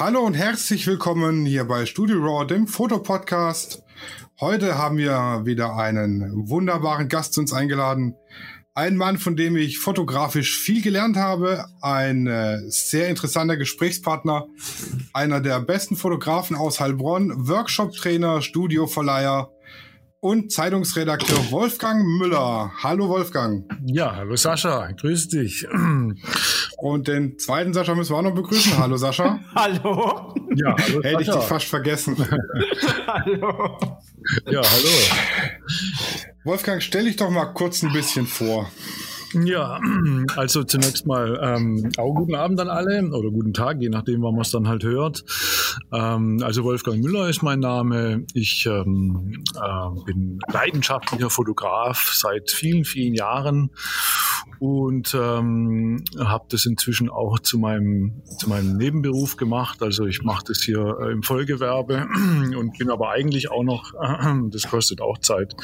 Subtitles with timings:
[0.00, 3.82] Hallo und herzlich willkommen hier bei Studio Raw, dem Fotopodcast.
[4.38, 8.14] Heute haben wir wieder einen wunderbaren Gast zu uns eingeladen.
[8.74, 14.46] Ein Mann, von dem ich fotografisch viel gelernt habe, ein äh, sehr interessanter Gesprächspartner,
[15.14, 19.50] einer der besten Fotografen aus Heilbronn, Workshop-Trainer, Studioverleiher
[20.20, 22.72] und Zeitungsredakteur Wolfgang Müller.
[22.82, 23.64] Hallo Wolfgang.
[23.86, 25.66] Ja, hallo Sascha, grüß dich.
[26.78, 28.78] Und den zweiten Sascha müssen wir auch noch begrüßen.
[28.78, 29.38] Hallo Sascha.
[29.54, 30.34] hallo.
[30.56, 32.16] Ja, hallo Hätte ich dich fast vergessen.
[33.06, 33.78] hallo.
[34.46, 35.68] Ja, hallo.
[36.44, 38.70] Wolfgang, stell dich doch mal kurz ein bisschen vor.
[39.34, 39.80] Ja,
[40.36, 44.34] also zunächst mal ähm, auch guten Abend an alle oder guten Tag, je nachdem, wann
[44.34, 45.24] man es dann halt hört.
[45.92, 48.24] Ähm, also Wolfgang Müller ist mein Name.
[48.34, 53.70] Ich ähm, äh, bin leidenschaftlicher Fotograf seit vielen, vielen Jahren
[54.60, 59.82] und ähm, habe das inzwischen auch zu meinem, zu meinem Nebenberuf gemacht.
[59.82, 62.06] Also ich mache das hier äh, im Vollgewerbe
[62.56, 65.54] und bin aber eigentlich auch noch, äh, das kostet auch Zeit,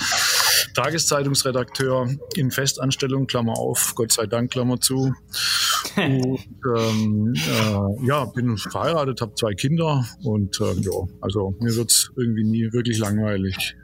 [0.75, 5.13] Tageszeitungsredakteur in Festanstellung, Klammer auf, Gott sei Dank, Klammer zu.
[5.97, 12.11] Und ähm, äh, ja, bin verheiratet, habe zwei Kinder und äh, ja, also mir wird's
[12.17, 13.77] irgendwie nie wirklich langweilig.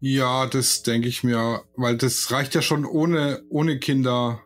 [0.00, 4.40] Ja, das denke ich mir, weil das reicht ja schon ohne, ohne Kinder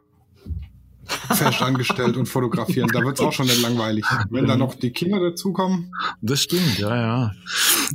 [1.35, 2.89] fest angestellt und fotografieren.
[2.93, 4.05] Da wird es auch schon nicht langweilig.
[4.31, 5.93] Wenn da noch die Kinder dazukommen.
[6.21, 7.33] Das stimmt, ja, ja.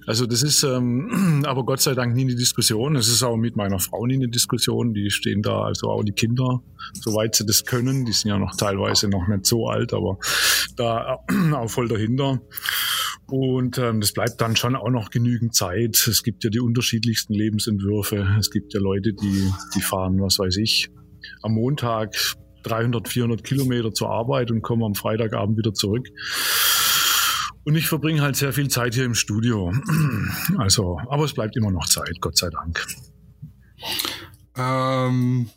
[0.06, 2.96] Also das ist ähm, aber Gott sei Dank nie eine Diskussion.
[2.96, 4.94] Es ist auch mit meiner Frau nie eine Diskussion.
[4.94, 6.62] Die stehen da, also auch die Kinder,
[6.94, 8.06] soweit sie das können.
[8.06, 10.20] Die sind ja noch teilweise noch nicht so alt, aber
[10.76, 11.20] da
[11.54, 12.42] auch voll dahinter.
[13.30, 16.08] Und ähm, das bleibt dann schon auch noch genügend Zeit.
[16.08, 18.26] Es gibt ja die unterschiedlichsten Lebensentwürfe.
[18.40, 20.90] Es gibt ja Leute, die, die fahren, was weiß ich,
[21.42, 22.16] am Montag
[22.68, 26.08] 300, 400 Kilometer zur Arbeit und kommen am Freitagabend wieder zurück.
[27.64, 29.74] Und ich verbringe halt sehr viel Zeit hier im Studio.
[30.58, 32.86] Also, aber es bleibt immer noch Zeit, Gott sei Dank.
[34.56, 35.50] Ähm,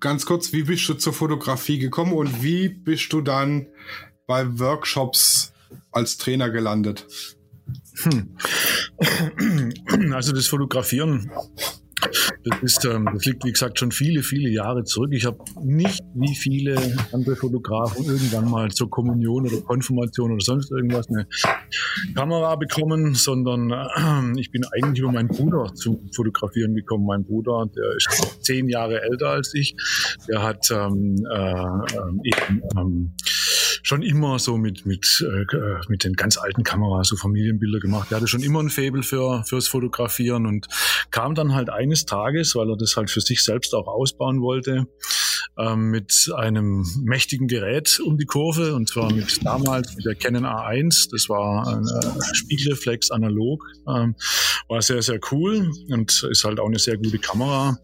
[0.00, 3.66] ganz kurz, wie bist du zur Fotografie gekommen und wie bist du dann
[4.26, 5.52] bei Workshops
[5.90, 7.06] als Trainer gelandet?
[8.02, 8.36] Hm.
[10.12, 11.30] Also das Fotografieren,
[12.44, 15.10] das, ist, ähm, das liegt wie gesagt schon viele, viele Jahre zurück.
[15.12, 16.76] Ich habe nicht wie viele
[17.12, 21.26] andere Fotografen irgendwann mal zur Kommunion oder Konfirmation oder sonst irgendwas eine
[22.14, 27.06] Kamera bekommen, sondern äh, ich bin eigentlich über meinen Bruder zum Fotografieren gekommen.
[27.06, 29.76] Mein Bruder, der ist zehn Jahre älter als ich,
[30.28, 33.14] der hat ähm, äh, ähm, eben ähm,
[33.82, 35.54] schon immer so mit, mit, äh,
[35.88, 38.10] mit den ganz alten Kameras so Familienbilder gemacht.
[38.10, 40.68] Er hatte schon immer ein Faible für, fürs Fotografieren und
[41.10, 44.86] kam dann halt eines Tages, weil er das halt für sich selbst auch ausbauen wollte,
[45.58, 50.44] ähm, mit einem mächtigen Gerät um die Kurve und zwar mit damals mit der Canon
[50.44, 51.10] A1.
[51.10, 53.64] Das war ein äh, Spiegelreflex analog.
[53.88, 54.14] Ähm,
[54.68, 57.78] war sehr, sehr cool und ist halt auch eine sehr gute Kamera.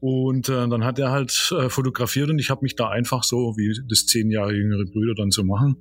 [0.00, 3.56] Und äh, dann hat er halt äh, fotografiert und ich habe mich da einfach so,
[3.56, 5.76] wie das zehn Jahre jüngere Brüder dann so machen,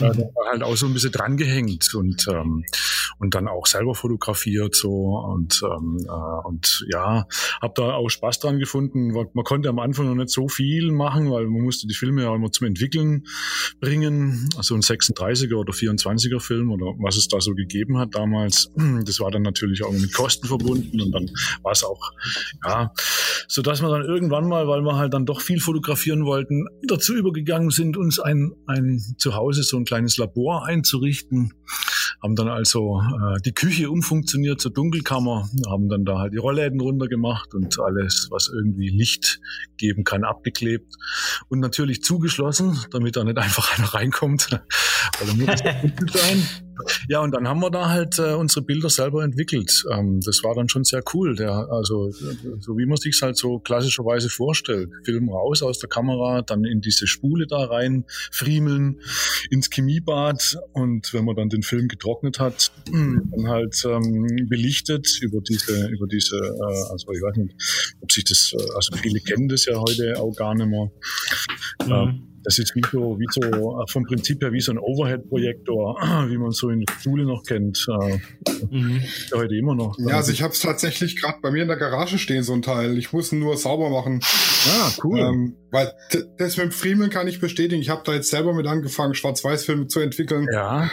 [0.00, 2.64] äh, da war halt auch so ein bisschen drangehängt und ähm,
[3.18, 7.26] und dann auch selber fotografiert so und ähm, äh, und ja,
[7.60, 9.12] habe da auch Spaß dran gefunden.
[9.12, 12.34] Man konnte am Anfang noch nicht so viel machen, weil man musste die Filme ja
[12.34, 13.24] immer zum Entwickeln
[13.80, 14.48] bringen.
[14.56, 18.70] Also ein 36er oder 24er Film oder was es da so gegeben hat damals.
[19.04, 21.30] Das war dann natürlich auch mit Kosten verbunden und dann
[21.62, 22.12] war es auch
[22.64, 22.92] ja,
[23.48, 27.14] so dass wir dann irgendwann mal, weil wir halt dann doch viel fotografieren wollten, dazu
[27.14, 31.52] übergegangen sind, uns ein ein Zuhause so ein kleines Labor einzurichten
[32.24, 36.80] haben dann also äh, die Küche umfunktioniert zur Dunkelkammer, haben dann da halt die Rollläden
[36.80, 39.40] runtergemacht und alles, was irgendwie Licht
[39.76, 40.94] geben kann, abgeklebt
[41.48, 44.50] und natürlich zugeschlossen, damit da nicht einfach einer reinkommt,
[45.20, 45.60] weil er muss
[46.12, 46.63] sein.
[47.08, 49.84] Ja, und dann haben wir da halt äh, unsere Bilder selber entwickelt.
[49.90, 51.34] Ähm, das war dann schon sehr cool.
[51.34, 54.90] Der, also so wie man sich halt so klassischerweise vorstellt.
[55.04, 59.00] Film raus aus der Kamera, dann in diese Spule da rein, friemeln,
[59.50, 65.40] ins Chemiebad und wenn man dann den Film getrocknet hat, dann halt ähm, belichtet über
[65.40, 67.54] diese, über diese, äh, also ich weiß nicht,
[68.00, 70.90] ob sich das, äh, also viele kennen das ja heute auch gar nicht mehr.
[71.84, 71.92] Mhm.
[71.92, 75.96] Ähm, das ist wie so, wie so äh, vom Prinzip her wie so ein Overhead-Projektor,
[76.28, 77.86] wie man so in der Schule noch kennt.
[77.88, 78.18] Äh,
[78.70, 79.02] mhm.
[79.34, 79.98] Heute immer noch.
[79.98, 82.62] Ja, also ich habe es tatsächlich gerade bei mir in der Garage stehen, so ein
[82.62, 82.98] Teil.
[82.98, 84.20] Ich muss ihn nur sauber machen.
[84.68, 85.18] Ah, cool.
[85.18, 85.92] Ähm, weil
[86.38, 87.80] das mit dem Freeman kann ich bestätigen.
[87.80, 90.46] Ich habe da jetzt selber mit angefangen, Schwarz-Weiß-Filme zu entwickeln.
[90.52, 90.90] Ja.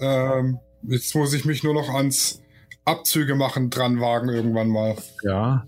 [0.00, 2.42] Ähm, jetzt muss ich mich nur noch ans
[2.88, 4.96] Abzüge machen dran wagen irgendwann mal.
[5.22, 5.66] Ja,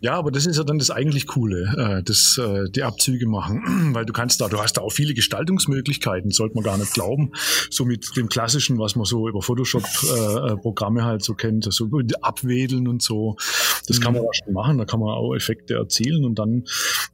[0.00, 3.62] ja, aber das ist ja dann das eigentlich Coole, äh, das, äh, die Abzüge machen,
[3.94, 7.32] weil du kannst da, du hast da auch viele Gestaltungsmöglichkeiten, sollte man gar nicht glauben.
[7.70, 11.88] So mit dem klassischen, was man so über Photoshop-Programme äh, halt so kennt, so
[12.22, 13.36] abwedeln und so,
[13.86, 14.02] das mhm.
[14.02, 16.64] kann man da schon machen, da kann man auch Effekte erzielen und dann,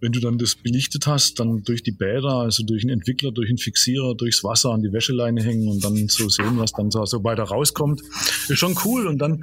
[0.01, 3.49] wenn du dann das belichtet hast, dann durch die Bäder, also durch einen Entwickler, durch
[3.49, 7.05] einen Fixierer, durchs Wasser an die Wäscheleine hängen und dann so sehen, was dann so,
[7.05, 8.03] so weiter rauskommt,
[8.49, 9.41] ist schon cool und dann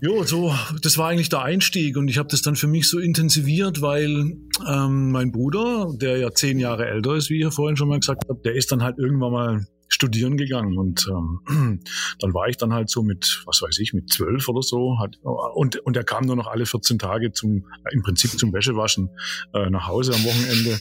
[0.00, 3.00] Jo, so, das war eigentlich der Einstieg und ich habe das dann für mich so
[3.00, 4.36] intensiviert, weil
[4.68, 7.98] ähm, mein Bruder, der ja zehn Jahre älter ist, wie ich ja vorhin schon mal
[7.98, 11.80] gesagt habe, der ist dann halt irgendwann mal studieren gegangen und ähm,
[12.20, 15.18] dann war ich dann halt so mit, was weiß ich, mit zwölf oder so hat,
[15.22, 19.10] und, und er kam nur noch alle 14 Tage zum, im Prinzip zum Wäschewaschen
[19.54, 20.78] äh, nach Hause am Wochenende.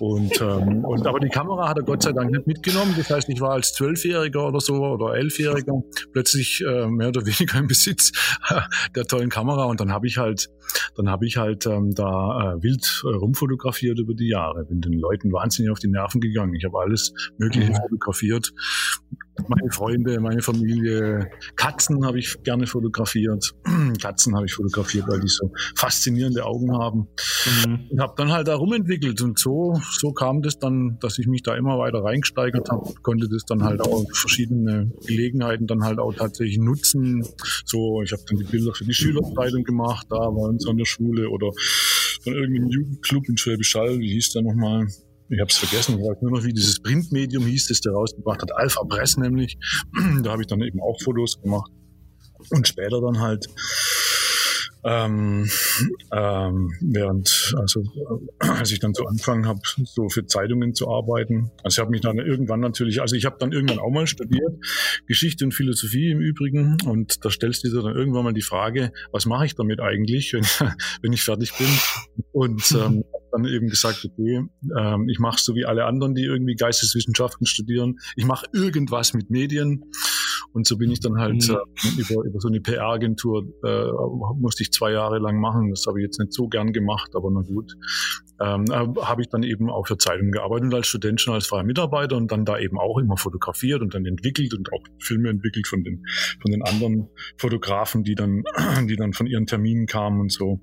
[0.00, 3.28] Und, ähm, und aber die Kamera hat er Gott sei Dank nicht mitgenommen, das heißt,
[3.28, 8.12] ich war als Zwölfjähriger oder so oder Elfjähriger plötzlich äh, mehr oder weniger im Besitz
[8.94, 9.64] der tollen Kamera.
[9.64, 10.48] Und dann habe ich halt,
[10.96, 14.94] dann habe ich halt ähm, da äh, wild äh, rumfotografiert über die Jahre, bin den
[14.94, 17.76] Leuten wahnsinnig auf die Nerven gegangen, ich habe alles Mögliche mhm.
[17.76, 18.52] fotografiert fotografiert.
[19.48, 23.54] Meine Freunde, meine Familie, Katzen habe ich gerne fotografiert.
[24.02, 27.06] Katzen habe ich fotografiert, weil die so faszinierende Augen haben.
[27.64, 27.88] Mhm.
[27.90, 29.20] Und habe dann halt da rumentwickelt.
[29.22, 32.92] Und so, so kam das dann, dass ich mich da immer weiter reingesteigert habe.
[33.02, 37.24] Konnte das dann halt auch verschiedene Gelegenheiten dann halt auch tatsächlich nutzen.
[37.64, 40.84] So, ich habe dann die Bilder für die Schülerzeitung gemacht, da bei uns an der
[40.84, 41.52] Schule oder
[42.22, 44.88] von irgendeinem Jugendclub in Schwäbisch Hall, wie hieß der nochmal?
[45.30, 48.42] Ich habe es vergessen, ich weiß nur noch, wie dieses Printmedium hieß, das der rausgebracht
[48.42, 49.58] hat, Alpha Press nämlich.
[50.22, 51.70] da habe ich dann eben auch Fotos gemacht.
[52.50, 53.46] Und später dann halt
[54.84, 55.48] ähm,
[56.12, 57.82] ähm, während, also
[58.38, 61.50] als ich dann so angefangen habe, so für Zeitungen zu arbeiten.
[61.62, 64.52] Also ich habe mich dann irgendwann natürlich, also ich habe dann irgendwann auch mal studiert,
[65.06, 66.76] Geschichte und Philosophie im Übrigen.
[66.86, 70.32] Und da stellst du dir dann irgendwann mal die Frage, was mache ich damit eigentlich,
[70.32, 70.44] wenn,
[71.02, 71.68] wenn ich fertig bin?
[72.32, 74.44] Und ähm, dann eben gesagt, okay,
[74.78, 77.98] ähm, ich mache so wie alle anderen, die irgendwie Geisteswissenschaften studieren.
[78.16, 79.84] Ich mache irgendwas mit Medien.
[80.52, 81.56] Und so bin ich dann halt mhm.
[81.56, 83.86] äh, über, über so eine PR-Agentur, äh,
[84.38, 85.70] musste ich zwei Jahre lang machen.
[85.70, 87.74] Das habe ich jetzt nicht so gern gemacht, aber na gut.
[88.40, 91.48] Ähm, äh, habe ich dann eben auch für Zeitungen gearbeitet und als Student schon als
[91.48, 95.28] freier Mitarbeiter und dann da eben auch immer fotografiert und dann entwickelt und auch Filme
[95.28, 96.04] entwickelt von den,
[96.40, 98.44] von den anderen Fotografen, die dann,
[98.88, 100.60] die dann von ihren Terminen kamen und so.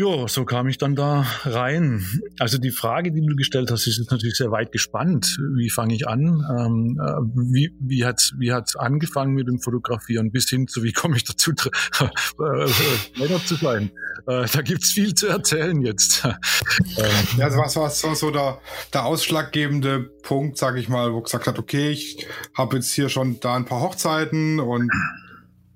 [0.00, 2.02] Ja, so kam ich dann da rein.
[2.38, 5.38] Also die Frage, die du gestellt hast, ist natürlich sehr weit gespannt.
[5.54, 6.42] Wie fange ich an?
[6.58, 7.20] Ähm, äh,
[7.52, 11.24] wie wie hat wie hat's angefangen mit dem Fotografieren bis hin zu wie komme ich
[11.24, 11.50] dazu,
[12.00, 13.90] äh, länger zu sein?
[14.26, 16.24] Äh, da gibt's viel zu erzählen jetzt.
[17.36, 18.58] ja, also was war so, so der,
[18.94, 23.38] der ausschlaggebende Punkt, sage ich mal, wo gesagt hat, okay, ich habe jetzt hier schon
[23.40, 24.90] da ein paar Hochzeiten und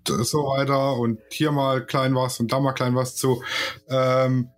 [0.09, 3.43] so weiter und hier mal klein was und da mal klein was zu.
[3.89, 4.51] Ähm,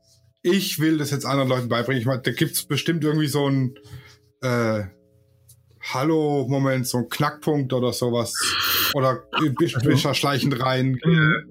[0.42, 2.00] ich will das jetzt anderen Leuten beibringen.
[2.00, 3.74] Ich meine, da gibt's bestimmt irgendwie so ein
[4.42, 4.84] äh,
[5.94, 8.34] Hallo-Moment, so ein Knackpunkt oder sowas.
[8.94, 9.22] Oder
[9.56, 10.98] bist du also, schleichend rein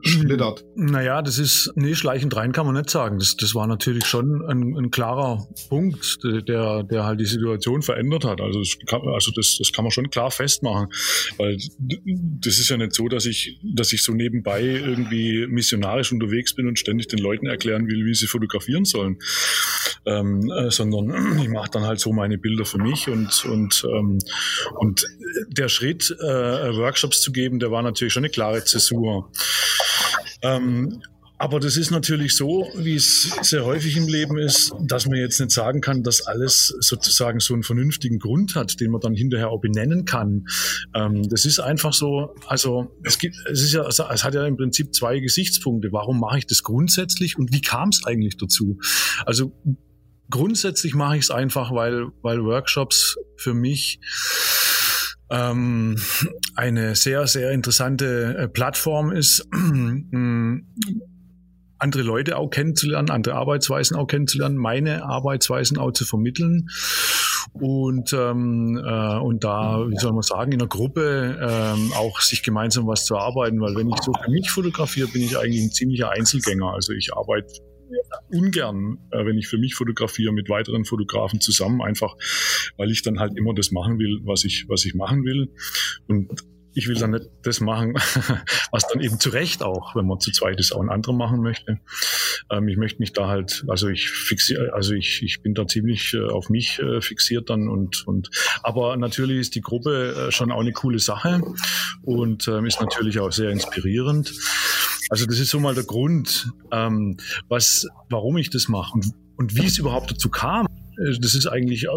[0.02, 0.66] geschlittert?
[0.76, 3.18] Naja, das ist, nee, schleichend rein kann man nicht sagen.
[3.18, 8.26] Das, das war natürlich schon ein, ein klarer Punkt, der, der halt die Situation verändert
[8.26, 8.42] hat.
[8.42, 10.88] Also, das kann, also das, das kann man schon klar festmachen.
[11.38, 16.54] Weil das ist ja nicht so, dass ich, dass ich so nebenbei irgendwie missionarisch unterwegs
[16.54, 19.18] bin und ständig den Leuten erklären will, wie sie fotografieren sollen.
[20.06, 24.20] Ähm, äh, sondern ich mache dann halt so meine Bilder für mich und, und ähm,
[24.76, 25.06] und
[25.50, 29.31] der Schritt, äh, Workshops zu geben, der war natürlich schon eine klare Zäsur.
[30.42, 31.02] Ähm,
[31.38, 35.40] aber das ist natürlich so, wie es sehr häufig im Leben ist, dass man jetzt
[35.40, 39.50] nicht sagen kann, dass alles sozusagen so einen vernünftigen Grund hat, den man dann hinterher
[39.50, 40.45] auch benennen kann.
[40.94, 44.56] Ähm, das ist einfach so, also es gibt, es ist ja, es hat ja im
[44.56, 45.92] Prinzip zwei Gesichtspunkte.
[45.92, 48.80] Warum mache ich das grundsätzlich und wie kam es eigentlich dazu?
[49.26, 49.52] Also
[50.30, 54.00] grundsätzlich mache ich es einfach, weil, weil Workshops für mich
[55.30, 55.98] ähm,
[56.56, 59.48] eine sehr, sehr interessante äh, Plattform ist,
[61.78, 66.68] andere Leute auch kennenzulernen, andere Arbeitsweisen auch kennenzulernen, meine Arbeitsweisen auch zu vermitteln
[67.54, 72.44] und ähm, äh, und da, wie soll man sagen, in einer Gruppe ähm, auch sich
[72.44, 75.72] gemeinsam was zu arbeiten, weil wenn ich so für mich fotografiere, bin ich eigentlich ein
[75.72, 76.74] ziemlicher Einzelgänger.
[76.74, 77.54] Also ich arbeite
[78.31, 82.15] ungern, äh, wenn ich für mich fotografiere, mit weiteren Fotografen zusammen, einfach
[82.77, 85.49] weil ich dann halt immer das machen will, was ich, was ich machen will.
[86.07, 86.30] Und
[86.75, 87.94] ich will dann nicht das machen,
[88.71, 91.42] was dann eben zu Recht auch, wenn man zu zweit ist, auch ein anderer machen
[91.42, 91.80] möchte.
[92.51, 96.13] Ähm, ich möchte mich da halt, also ich fixiere, also ich, ich bin da ziemlich
[96.13, 98.30] äh, auf mich äh, fixiert dann und, und
[98.61, 101.42] aber natürlich ist die Gruppe äh, schon auch eine coole Sache
[102.04, 104.33] und ähm, ist natürlich auch sehr inspirierend.
[105.09, 109.56] Also das ist so mal der Grund, ähm, was, warum ich das mache und, und
[109.56, 110.66] wie es überhaupt dazu kam.
[110.97, 111.88] Äh, das ist eigentlich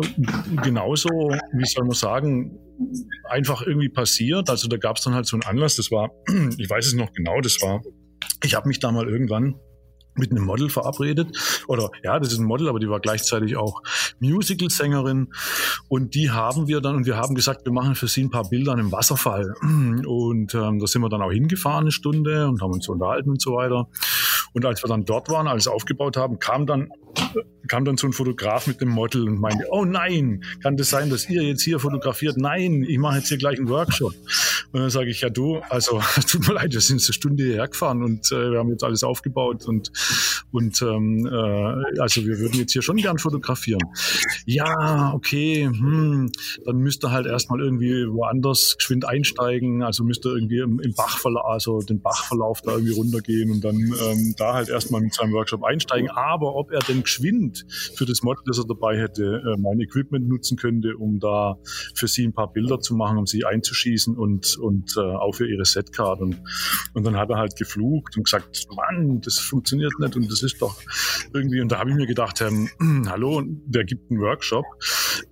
[0.62, 2.58] genauso, wie soll man sagen,
[3.28, 4.50] einfach irgendwie passiert.
[4.50, 6.10] Also da gab es dann halt so einen Anlass, das war,
[6.58, 7.82] ich weiß es noch genau, das war,
[8.42, 9.54] ich habe mich da mal irgendwann
[10.18, 11.36] mit einem Model verabredet.
[11.66, 13.82] Oder ja, das ist ein Model, aber die war gleichzeitig auch
[14.20, 15.28] Musical-Sängerin.
[15.88, 18.48] Und die haben wir dann, und wir haben gesagt, wir machen für sie ein paar
[18.48, 19.54] Bilder an einem Wasserfall.
[19.62, 23.40] Und ähm, da sind wir dann auch hingefahren eine Stunde und haben uns unterhalten und
[23.40, 23.88] so weiter.
[24.52, 26.90] Und als wir dann dort waren, alles aufgebaut haben, kam dann
[27.68, 31.10] kam dann so ein Fotograf mit dem Model und meinte, oh nein, kann das sein,
[31.10, 32.36] dass ihr jetzt hier fotografiert?
[32.38, 34.14] Nein, ich mache jetzt hier gleich einen Workshop.
[34.72, 37.68] Und dann sage ich, ja du, also tut mir leid, wir sind eine Stunde hierher
[37.68, 39.92] gefahren und äh, wir haben jetzt alles aufgebaut und,
[40.50, 43.80] und ähm, äh, also wir würden jetzt hier schon gern fotografieren.
[44.46, 46.30] Ja, okay, hm,
[46.64, 51.80] dann müsste halt erstmal irgendwie woanders geschwind einsteigen, also müsste irgendwie im, im Bachverlauf, also
[51.80, 56.10] den Bachverlauf da irgendwie runtergehen und dann ähm, da halt erstmal mit seinem Workshop einsteigen.
[56.10, 57.64] Aber ob er denn geschwind
[57.94, 61.58] für das Model, das er dabei hätte, äh, mein Equipment nutzen könnte, um da
[61.94, 65.48] für sie ein paar Bilder zu machen, um sie einzuschießen und, und äh, auch für
[65.48, 66.20] ihre Setcard.
[66.20, 66.40] Und,
[66.94, 70.60] und dann hat er halt geflucht und gesagt, Mann, das funktioniert nicht und das ist
[70.62, 70.76] doch
[71.32, 72.68] irgendwie, und da habe ich mir gedacht, ähm,
[73.08, 74.64] hallo, der gibt einen Workshop,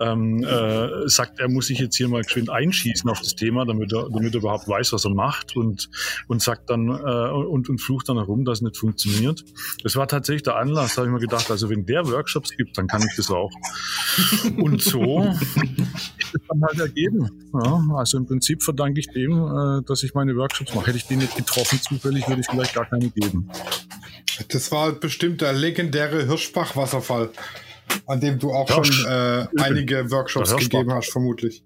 [0.00, 3.92] ähm, äh, sagt, er muss sich jetzt hier mal geschwind einschießen auf das Thema, damit
[3.92, 5.88] er, damit er überhaupt weiß, was er macht und,
[6.28, 8.95] und sagt dann äh, und, und flucht dann herum, dass es nicht funktioniert.
[9.82, 12.76] Das war tatsächlich der Anlass, da habe ich mir gedacht, also wenn der Workshops gibt,
[12.78, 13.50] dann kann ich das auch.
[14.56, 15.22] Und so
[16.18, 17.28] ist es dann halt ergeben.
[17.52, 20.86] Ja, also im Prinzip verdanke ich dem, äh, dass ich meine Workshops mache.
[20.88, 23.50] Hätte ich den nicht getroffen zufällig, würde ich vielleicht gar keine geben.
[24.48, 27.30] Das war bestimmt der legendäre Hirschbach-Wasserfall,
[28.06, 29.02] an dem du auch Hirsch.
[29.02, 31.64] schon äh, einige Workshops gegeben hast, vermutlich.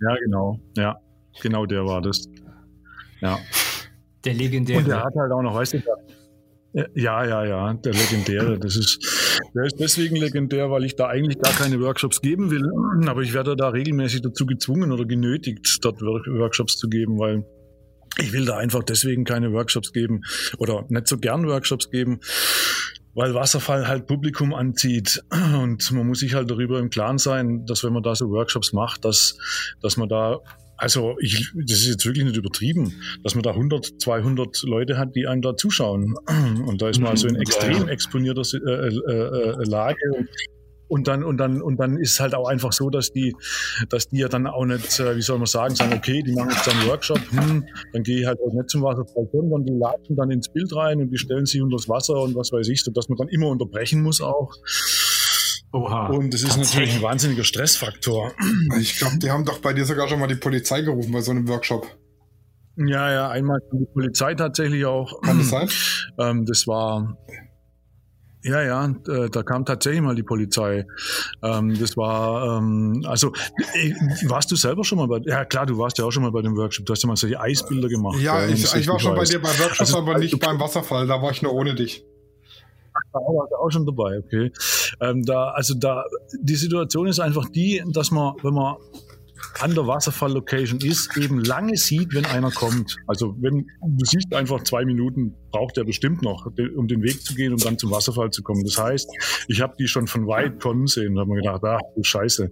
[0.00, 0.60] Ja, genau.
[0.76, 1.00] Ja,
[1.40, 2.26] genau der war das.
[3.20, 3.38] Ja.
[4.26, 4.78] Der legendäre.
[4.78, 5.82] Und der hat halt auch noch, weißt du,
[6.94, 8.58] ja, ja, ja, der legendäre.
[8.58, 8.98] Das ist,
[9.54, 12.70] der ist deswegen legendär, weil ich da eigentlich gar keine Workshops geben will.
[13.08, 17.46] Aber ich werde da regelmäßig dazu gezwungen oder genötigt, dort Workshops zu geben, weil
[18.18, 20.22] ich will da einfach deswegen keine Workshops geben
[20.58, 22.20] oder nicht so gern Workshops geben,
[23.14, 25.22] weil Wasserfall halt Publikum anzieht
[25.60, 28.72] und man muss sich halt darüber im Klaren sein, dass wenn man da so Workshops
[28.72, 29.38] macht, dass,
[29.80, 30.40] dass man da
[30.76, 35.14] also ich, das ist jetzt wirklich nicht übertrieben, dass man da 100, 200 Leute hat,
[35.14, 36.14] die einem da zuschauen.
[36.66, 37.40] Und da ist man also in mhm.
[37.40, 40.28] extrem exponierter äh, äh, äh, Lage.
[40.88, 43.34] Und dann, und dann, und dann ist halt auch einfach so, dass die,
[43.88, 46.50] dass die ja dann auch nicht, äh, wie soll man sagen, sagen, okay, die machen
[46.50, 50.14] jetzt einen Workshop, hm, dann gehe ich halt auch nicht zum Wasserfall, sondern die laden
[50.14, 52.84] dann ins Bild rein und die stellen sich unter das Wasser und was weiß ich,
[52.84, 54.54] so dass man dann immer unterbrechen muss auch.
[55.76, 56.06] Oha.
[56.08, 58.32] Und es ist natürlich ein wahnsinniger Stressfaktor.
[58.80, 61.30] Ich glaube, die haben doch bei dir sogar schon mal die Polizei gerufen bei so
[61.30, 61.86] einem Workshop.
[62.76, 65.20] Ja, ja, einmal die Polizei tatsächlich auch.
[65.22, 65.68] Kann das sein?
[66.18, 67.18] Ähm, das war,
[68.42, 70.86] ja, ja, äh, da kam tatsächlich mal die Polizei.
[71.42, 73.32] Ähm, das war, ähm, also,
[73.74, 73.92] äh,
[74.28, 76.40] warst du selber schon mal bei, ja klar, du warst ja auch schon mal bei
[76.40, 78.18] dem Workshop, du hast ja mal solche Eisbilder gemacht.
[78.20, 79.28] Ja, ich, ich war schon weiß.
[79.28, 82.02] bei dir beim Workshop, also, aber nicht beim Wasserfall, da war ich nur ohne dich
[83.12, 84.52] da war auch schon dabei, okay.
[85.00, 86.04] Ähm, da, also da,
[86.40, 88.76] die Situation ist einfach die, dass man, wenn man
[89.60, 92.96] an der Wasserfall-Location ist, eben lange sieht, wenn einer kommt.
[93.06, 96.46] Also wenn du siehst einfach zwei Minuten, braucht er bestimmt noch,
[96.76, 98.62] um den Weg zu gehen, um dann zum Wasserfall zu kommen.
[98.62, 99.08] Das heißt,
[99.48, 102.50] ich habe die schon von weit kommen sehen und habe mir gedacht, ach du Scheiße,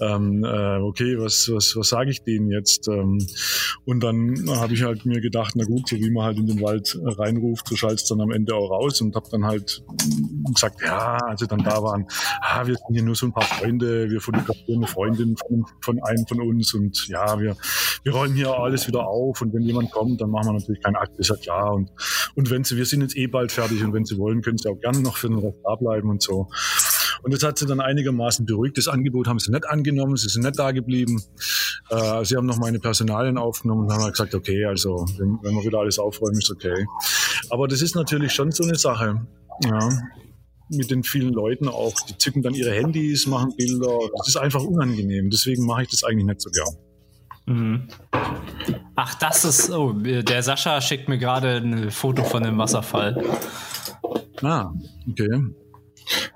[0.00, 2.88] ähm, äh, okay, was, was, was sage ich denen jetzt?
[2.88, 3.24] Ähm,
[3.84, 6.60] und dann habe ich halt mir gedacht, na gut, so wie man halt in den
[6.60, 9.84] Wald reinruft, so schalt's dann am Ende auch raus und habe dann halt
[10.52, 12.06] gesagt, ja, als sie dann da waren,
[12.40, 16.02] ah, wir sind hier nur so ein paar Freunde, wir fotografieren eine Freundin von, von
[16.02, 17.56] einem von uns und ja, wir,
[18.02, 20.96] wir rollen hier alles wieder auf und wenn jemand kommt, dann machen wir natürlich keinen
[20.96, 21.92] Akt, ist ja klar und,
[22.34, 24.68] und wenn sie, wir sind jetzt eh bald fertig und wenn sie wollen, können sie
[24.68, 26.48] auch gerne noch für den Rest da bleiben und so.
[27.22, 28.78] Und das hat sie dann einigermaßen beruhigt.
[28.78, 31.22] Das Angebot haben sie nicht angenommen, sie sind nicht da geblieben.
[31.90, 35.54] Äh, sie haben noch meine Personalien aufgenommen und haben halt gesagt, okay, also wenn, wenn
[35.54, 36.86] wir wieder alles aufräumen, ist okay.
[37.50, 39.26] Aber das ist natürlich schon so eine Sache.
[39.64, 39.88] Ja
[40.76, 41.92] mit den vielen Leuten auch.
[42.08, 43.98] Die zücken dann ihre Handys, machen Bilder.
[44.16, 45.30] Das ist einfach unangenehm.
[45.30, 46.74] Deswegen mache ich das eigentlich nicht so gern.
[47.46, 47.88] Mhm.
[48.94, 49.70] Ach, das ist.
[49.70, 53.22] Oh, der Sascha schickt mir gerade ein Foto von dem Wasserfall.
[54.42, 54.70] Ah,
[55.10, 55.28] okay.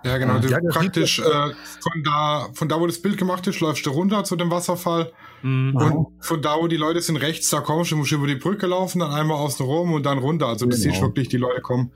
[0.04, 0.38] Ja, genau.
[0.38, 3.90] Du Ja, praktisch äh, von, da, von da, wo das Bild gemacht ist, läufst du
[3.90, 5.12] runter zu dem Wasserfall.
[5.42, 5.76] Mhm.
[5.76, 8.36] Und von da, wo die Leute sind, rechts, da kommst du, musst du über die
[8.36, 10.46] Brücke laufen, dann einmal außen rum und dann runter.
[10.46, 10.82] Also du Genau.
[10.82, 11.92] siehst wirklich, die Leute kommen.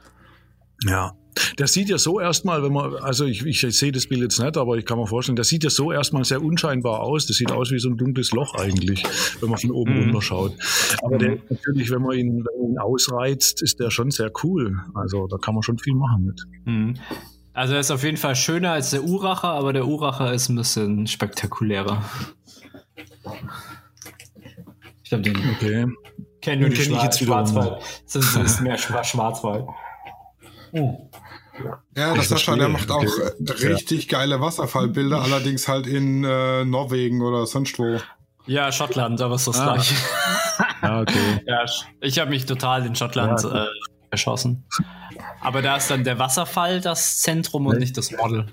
[0.85, 1.13] Ja.
[1.57, 4.57] Das sieht ja so erstmal, wenn man, also ich, ich sehe das Bild jetzt nicht,
[4.57, 7.27] aber ich kann mir vorstellen, das sieht ja so erstmal sehr unscheinbar aus.
[7.27, 9.05] Das sieht aus wie so ein dunkles Loch eigentlich,
[9.41, 10.03] wenn man von oben Mhm.
[10.05, 10.53] runter schaut.
[11.03, 14.77] Aber der, natürlich, wenn man, ihn, wenn man ihn ausreizt, ist der schon sehr cool.
[14.95, 16.41] Also da kann man schon viel machen mit.
[16.65, 16.95] Mhm.
[17.53, 20.57] Also er ist auf jeden Fall schöner als der Uracher, aber der Uracher ist ein
[20.57, 22.03] bisschen spektakulärer.
[25.03, 25.87] Ich glaube, den Okay.
[26.41, 27.47] kennen nur Den die kenn ich jetzt wiederum.
[27.47, 27.83] Schwarzwald.
[28.13, 29.67] Das ist mehr Schwa Schwarzwald.
[31.97, 36.65] Ja, Ich das Sascha, der macht auch äh, richtig geile Wasserfallbilder, allerdings halt in äh,
[36.65, 38.01] Norwegen oder sonst wo.
[38.47, 39.75] Ja, Schottland, aber ist das Ah.
[39.75, 39.95] gleiche.
[40.83, 41.43] Ja, okay.
[41.47, 41.65] Ja,
[42.01, 43.65] ich habe mich total in Schottland Ja.
[43.65, 43.69] äh,
[44.11, 44.65] erschossen.
[45.41, 48.47] Aber da ist dann der Wasserfall das Zentrum und nicht das Model.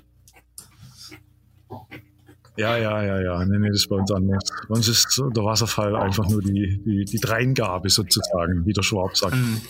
[2.58, 3.44] Ja, ja, ja, ja.
[3.44, 4.42] Nee, nee, das ist bei uns anders.
[4.68, 8.82] Bei uns ist so der Wasserfall einfach nur die, die, die Dreingabe sozusagen, wie der
[8.82, 9.36] Schwab sagt.
[9.36, 9.60] Mhm.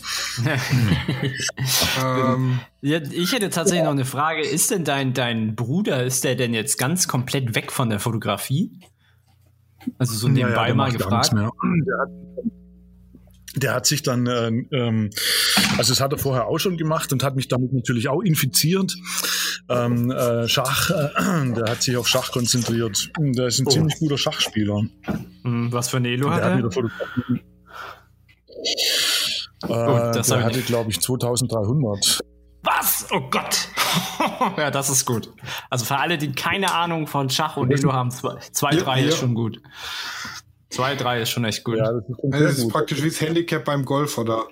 [2.02, 4.40] Ähm, Ja, ich hätte tatsächlich noch eine Frage.
[4.42, 8.70] Ist denn dein, dein Bruder, ist der denn jetzt ganz komplett weg von der Fotografie?
[9.98, 11.32] Also so nebenbei Ja, ja, der mal gefragt.
[11.32, 11.50] mehr.
[11.86, 12.08] Der hat,
[13.56, 15.10] der hat sich dann, äh, ähm,
[15.78, 18.94] also das hat er vorher auch schon gemacht und hat mich damit natürlich auch infiziert.
[19.70, 23.10] Ähm, äh, Schach, äh, der hat sich auf Schach konzentriert.
[23.18, 23.70] Der ist ein Oh.
[23.70, 24.82] ziemlich guter Schachspieler.
[25.44, 26.84] Hm, Was für ein Elo hat Der hat er?
[29.64, 32.20] Äh, Oh, das der hatte, glaube ich, 2300.
[32.62, 33.06] Was?
[33.10, 33.68] Oh Gott.
[34.56, 35.32] ja, das ist gut.
[35.70, 39.08] Also für alle, die keine Ahnung von Schach und Elo haben, 2, Ja, 3 ja.
[39.08, 39.60] ist schon gut.
[40.70, 41.76] 2, 3 ist schon echt gut.
[41.78, 42.72] Ja, Ja, das ist also das ist gut.
[42.72, 44.46] praktisch wie das Handicap beim Golf, oder?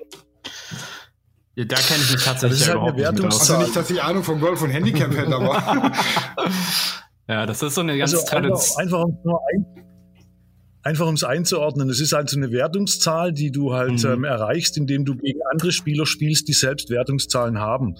[1.57, 3.51] da kenne ich mich tatsächlich Das ist ja halt eine überhaupt nicht Wertungs- aus.
[3.51, 5.93] Also nicht, dass ich Ahnung vom Golf und Handicap hätte, aber
[7.29, 8.81] Ja, das ist so eine ganz Also einfach, Tradition.
[8.83, 9.86] einfach, um nur ein,
[10.87, 14.11] einfach um es einzuordnen, es ist halt so eine Wertungszahl, die du halt Mhm.
[14.11, 17.97] ähm, erreichst, indem du gegen andere Spieler spielst, die selbst Wertungszahlen haben.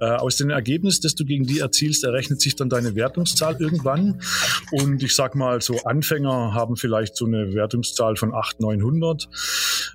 [0.00, 4.20] Äh, aus dem Ergebnis, das du gegen die erzielst, errechnet sich dann deine Wertungszahl irgendwann.
[4.70, 9.28] Und ich sag mal, so Anfänger haben vielleicht so eine Wertungszahl von 800, 900.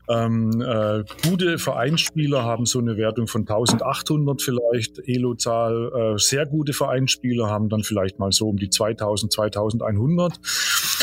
[0.09, 4.99] Ähm, äh, gute Vereinsspieler haben so eine Wertung von 1800 vielleicht.
[5.07, 10.33] Elo-Zahl, äh, sehr gute Vereinsspieler haben dann vielleicht mal so um die 2000, 2100.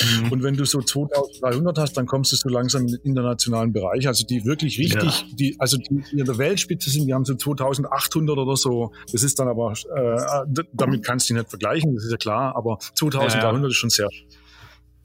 [0.02, 0.32] Mhm.
[0.32, 4.08] Und wenn du so 2300 hast, dann kommst du so langsam in den internationalen Bereich.
[4.08, 7.34] Also die wirklich richtig, die, also die, die in der Weltspitze sind, die haben so
[7.34, 8.92] 2800 oder so.
[9.12, 12.56] Das ist dann aber, äh, damit kannst du die nicht vergleichen, das ist ja klar,
[12.56, 14.08] aber 2300 ist schon sehr.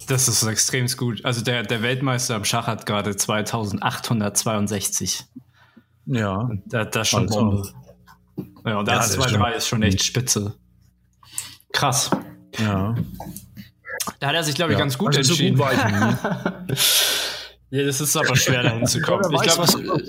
[0.08, 1.24] Das ist extrem gut.
[1.24, 5.24] Also der, der Weltmeister im Schach hat gerade 2862.
[6.06, 6.50] Ja.
[6.66, 7.40] Da, das ist schon Also.
[7.40, 7.70] Bombe.
[8.66, 10.56] Ja, und Ja, das das ist 2-3 ist schon echt spitze.
[11.72, 12.12] Krass.
[12.60, 12.96] Ja.
[14.20, 14.84] Da hat er sich, glaube ich, Ja.
[14.84, 15.58] ganz gut Also so entschieden.
[15.58, 15.74] gut war
[16.68, 16.78] ich
[17.72, 19.24] ja, das ist aber schwer, dahin zu kommen.
[19.32, 20.04] Ja, Ich glaube,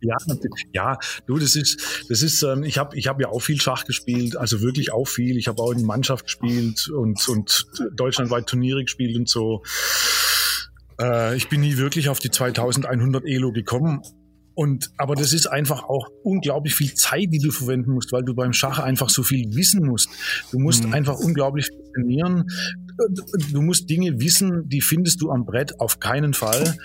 [0.00, 0.66] Ja, natürlich.
[0.72, 3.84] ja, du, das ist, das ist, ähm, ich habe, ich habe ja auch viel Schach
[3.86, 5.38] gespielt, also wirklich auch viel.
[5.38, 9.62] Ich habe auch in Mannschaft gespielt und und deutschlandweit Turniere gespielt und so.
[11.00, 14.02] Äh, ich bin nie wirklich auf die 2100 Elo gekommen.
[14.54, 18.34] Und, aber das ist einfach auch unglaublich viel Zeit, die du verwenden musst, weil du
[18.34, 20.08] beim Schach einfach so viel wissen musst.
[20.52, 20.94] Du musst Mhm.
[20.94, 22.44] einfach unglaublich viel trainieren.
[23.52, 26.76] Du musst Dinge wissen, die findest du am Brett auf keinen Fall.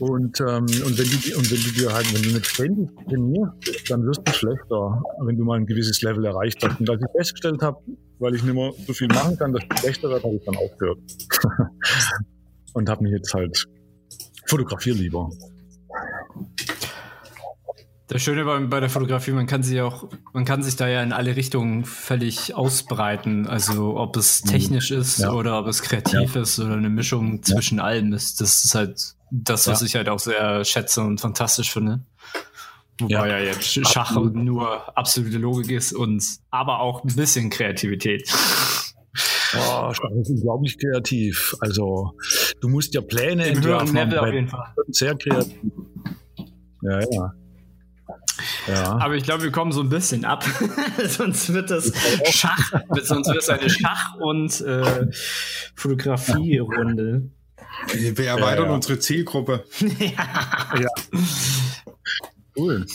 [0.00, 3.90] Und, ähm, und wenn du, und wenn du dir halt, wenn du nicht ständig trainierst,
[3.90, 6.80] dann wirst du schlechter, wenn du mal ein gewisses Level erreicht hast.
[6.80, 7.78] Und als ich festgestellt habe,
[8.18, 10.56] weil ich nicht mehr so viel machen kann, dass ich schlechter werde, habe ich dann
[10.56, 10.98] aufgehört.
[12.74, 13.66] und habe mich jetzt halt
[14.46, 15.30] fotografiere lieber.
[18.06, 21.02] Das Schöne bei, bei der Fotografie, man kann sie auch, man kann sich da ja
[21.02, 23.46] in alle Richtungen völlig ausbreiten.
[23.46, 25.32] Also ob es technisch ist Ja.
[25.32, 28.42] oder ob es kreativ ist oder eine Mischung zwischen allem ist.
[28.42, 29.86] Das ist halt das, was Ja.
[29.86, 32.04] ich halt auch sehr schätze und fantastisch finde.
[33.00, 33.38] Wobei ja, Ja.
[33.38, 34.34] jetzt Sch- Schach Absolut.
[34.36, 38.30] nur absolute Logik ist und aber auch ein bisschen Kreativität.
[39.56, 41.54] Oh, Schach ist unglaublich kreativ.
[41.60, 42.12] Also
[42.60, 44.34] du musst ja Pläne Im höheren entwerfen am Level auf Brett.
[44.34, 44.74] jeden Fall.
[44.88, 45.54] Sehr kreativ.
[46.82, 47.32] Ja, ja.
[48.66, 48.98] Ja.
[48.98, 50.44] Aber ich glaube, wir kommen so ein bisschen ab.
[51.08, 51.92] sonst wird das
[52.30, 52.72] Schach,
[53.02, 55.06] sonst wird es eine Schach- und äh,
[55.76, 57.30] Fotografie-Runde.
[57.92, 58.74] wir erweitern Ja, ja.
[58.74, 59.64] unsere Zielgruppe.
[59.98, 60.88] ja.
[62.56, 62.86] Cool.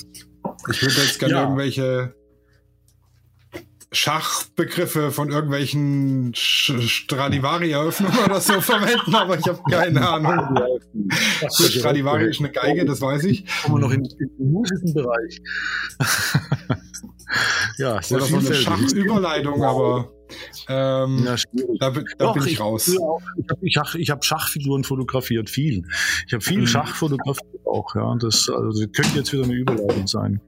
[0.71, 1.43] Ich würde jetzt gerne Ja.
[1.43, 2.15] irgendwelche
[3.91, 10.59] Schachbegriffe von irgendwelchen Stradivari-Eröffnungen oder so verwenden, aber ich habe keine Ahnung.
[11.49, 13.45] Stradivari ist eine Geige, das weiß ich.
[13.63, 15.41] Kommen wir noch in, den musischen Bereich.
[17.77, 20.11] ja, sehr oder so eine Schachüberleitung, aber
[20.67, 21.35] ähm, ja,
[21.79, 22.95] da, da Doch, bin ich, ich raus.
[23.61, 25.83] ich habe hab Schachfiguren fotografiert, viel.
[26.27, 26.67] Ich habe viel mhm.
[26.67, 27.95] Schach fotografiert auch.
[27.95, 30.41] Ja, das, also, das könnte jetzt wieder eine Überleitung sein.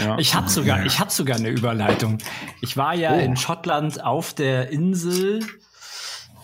[0.00, 0.18] Ja.
[0.18, 2.18] Ich habe sogar, ich habe sogar eine Überleitung.
[2.60, 3.18] Ich war ja oh.
[3.18, 5.40] in Schottland auf der Insel,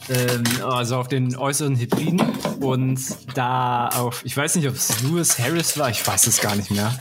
[0.08, 2.20] ähm, also auf den äußeren Hebriden
[2.60, 3.00] und
[3.34, 6.70] da auf, ich weiß nicht, ob es Lewis Harris war, ich weiß es gar nicht
[6.70, 6.98] mehr.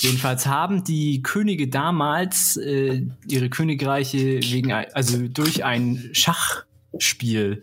[0.00, 7.60] Jedenfalls haben die Könige damals äh, ihre Königreiche wegen, also durch ein Schachspiel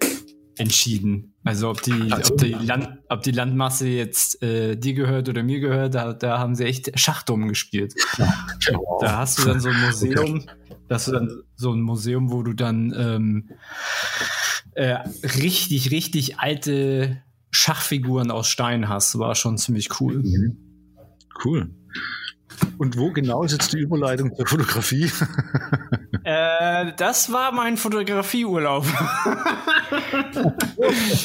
[0.59, 1.33] entschieden.
[1.43, 5.41] Also ob die, also, ob die, Land, ob die Landmasse jetzt äh, dir gehört oder
[5.43, 7.93] mir gehört, da, da haben sie echt Schachturm gespielt.
[8.71, 9.01] Wow.
[9.01, 10.45] Da hast du dann so ein Museum, okay.
[10.87, 13.49] da hast du dann so ein Museum, wo du dann ähm,
[14.75, 19.17] äh, richtig, richtig alte Schachfiguren aus Stein hast.
[19.17, 20.21] War schon ziemlich cool.
[20.21, 20.57] Mhm.
[21.43, 21.69] Cool.
[22.77, 25.09] Und wo genau ist jetzt die Überleitung zur Fotografie?
[26.29, 28.85] Äh, das war mein Fotografieurlaub.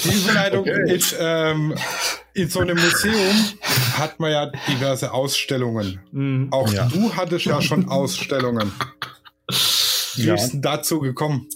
[0.05, 0.95] die Überleitung okay.
[0.95, 1.75] ist, ähm,
[2.33, 3.35] in so einem Museum
[3.99, 6.01] hat man ja diverse Ausstellungen.
[6.11, 6.49] Mhm.
[6.53, 6.87] Auch ja.
[6.87, 8.73] du hattest ja schon Ausstellungen.
[10.15, 10.37] Wie ja.
[10.37, 11.49] ist denn dazu gekommen?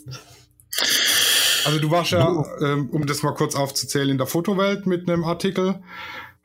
[1.64, 5.24] Also du warst ja, ähm, um das mal kurz aufzuzählen, in der Fotowelt mit einem
[5.24, 5.82] Artikel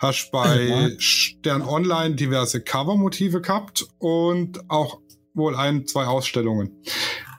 [0.04, 0.90] hast bei ja.
[1.00, 5.00] Stern Online diverse Covermotive gehabt und auch
[5.34, 6.84] wohl ein, zwei Ausstellungen.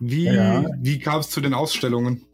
[0.00, 0.64] Wie, ja.
[0.80, 2.26] wie kam es zu den Ausstellungen?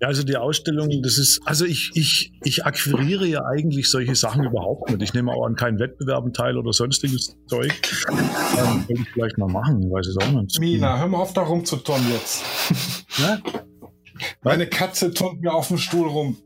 [0.00, 4.44] Ja, also die Ausstellung, das ist, also ich, ich, ich akquiriere ja eigentlich solche Sachen
[4.44, 5.02] überhaupt nicht.
[5.02, 7.72] Ich nehme auch an keinen Wettbewerben teil oder sonstiges Zeug.
[8.08, 10.60] Ähm, Könnte ich vielleicht mal machen, ich weiß es auch nicht.
[10.60, 12.44] Mina, hör mal auf, da rumzutonnen jetzt.
[13.18, 13.40] Ja?
[14.42, 16.36] Meine Katze turnt mir auf dem Stuhl rum.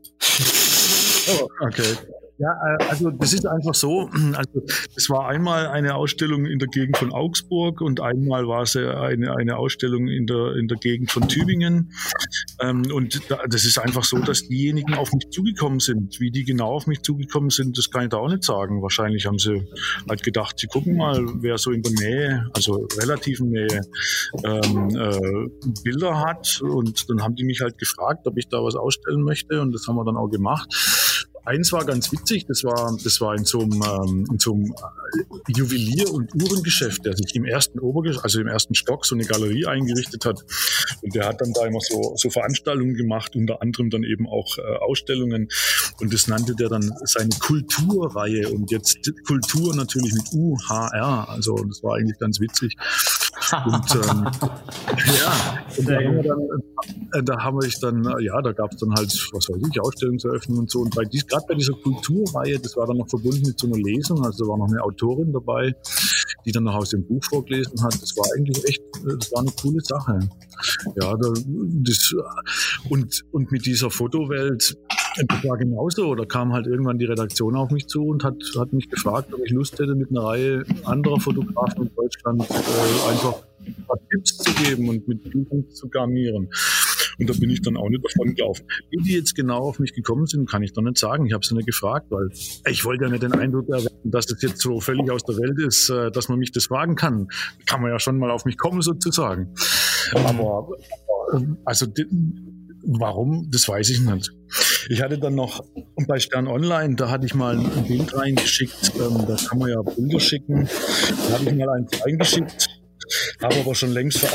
[1.29, 1.95] Oh, okay.
[2.43, 4.09] Ja, äh, also das ist einfach so.
[4.33, 4.63] Also
[4.95, 9.35] es war einmal eine Ausstellung in der Gegend von Augsburg und einmal war es eine,
[9.35, 11.93] eine Ausstellung in der, in der Gegend von Tübingen.
[12.59, 16.19] Ähm, und das ist einfach so, dass diejenigen auf mich zugekommen sind.
[16.19, 18.81] Wie die genau auf mich zugekommen sind, das kann ich da auch nicht sagen.
[18.81, 19.67] Wahrscheinlich haben sie
[20.09, 23.81] halt gedacht, sie gucken mal, wer so in der Nähe, also relativen Nähe,
[24.43, 26.59] ähm, äh, Bilder hat.
[26.61, 29.61] Und dann haben die mich halt gefragt, ob ich da was ausstellen möchte.
[29.61, 31.12] Und das haben wir dann auch gemacht.
[31.45, 34.71] Eins war ganz witzig, das war, das war in so einem, ähm, in so einem
[34.71, 39.25] äh, Juwelier- und Uhrengeschäft, der sich im ersten Obergeschoss, also im ersten Stock, so eine
[39.25, 40.43] Galerie eingerichtet hat.
[41.01, 44.57] Und der hat dann da immer so, so Veranstaltungen gemacht, unter anderem dann eben auch
[44.57, 45.49] äh, Ausstellungen.
[45.99, 48.49] Und das nannte der dann seine Kulturreihe.
[48.49, 51.27] Und jetzt Kultur natürlich mit UHR.
[51.27, 52.77] Also das war eigentlich ganz witzig.
[53.65, 54.27] Und ähm,
[55.19, 56.39] ja, und da haben, wir dann,
[57.13, 59.81] äh, da haben wir dann, äh, ja, da gab es dann halt, was weiß ich,
[59.81, 60.79] Ausstellungseröffnungen und so.
[60.79, 63.77] Und bei dies, gerade bei dieser Kulturreihe, das war dann noch verbunden mit so einer
[63.77, 65.75] Lesung, also da war noch eine Autorin dabei,
[66.45, 67.93] die dann noch aus dem Buch vorgelesen hat.
[68.01, 70.19] Das war eigentlich echt, äh, das war eine coole Sache.
[70.95, 72.13] Ja, da, das,
[72.89, 74.77] und, und mit dieser Fotowelt,
[75.15, 76.15] das war genauso.
[76.15, 79.41] Da kam halt irgendwann die Redaktion auf mich zu und hat, hat mich gefragt, ob
[79.45, 84.37] ich Lust hätte, mit einer Reihe anderer Fotografen in Deutschland äh, einfach ein paar Tipps
[84.37, 86.49] zu geben und mit Bildern zu garnieren.
[87.19, 88.65] Und da bin ich dann auch nicht davon gelaufen.
[88.89, 91.27] Wie die jetzt genau auf mich gekommen sind, kann ich doch nicht sagen.
[91.27, 92.29] Ich habe sie nicht gefragt, weil
[92.67, 95.59] ich wollte ja nicht den Eindruck erwecken, dass das jetzt so völlig aus der Welt
[95.59, 97.27] ist, äh, dass man mich das fragen kann.
[97.67, 99.53] Kann man ja schon mal auf mich kommen sozusagen.
[100.15, 100.69] Aber
[101.65, 101.87] also
[102.85, 104.31] warum, das weiß ich nicht.
[104.89, 105.63] Ich hatte dann noch
[106.07, 109.81] bei Stern Online, da hatte ich mal ein Bild reingeschickt, ähm, da kann man ja
[109.81, 110.67] Bilder schicken.
[111.29, 112.69] Da habe ich mal eins reingeschickt
[113.41, 114.25] habe aber schon längst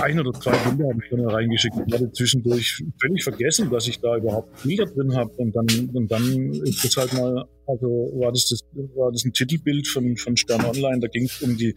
[0.00, 1.76] ein oder zwei Bilder habe ich schon reingeschickt.
[1.86, 5.30] Ich hatte zwischendurch völlig vergessen, dass ich da überhaupt Bilder drin habe.
[5.36, 8.60] Und dann, und dann ist das halt mal, also war das, das
[8.94, 11.00] war das ein Titelbild von, von Stern Online.
[11.00, 11.74] Da ging es um die,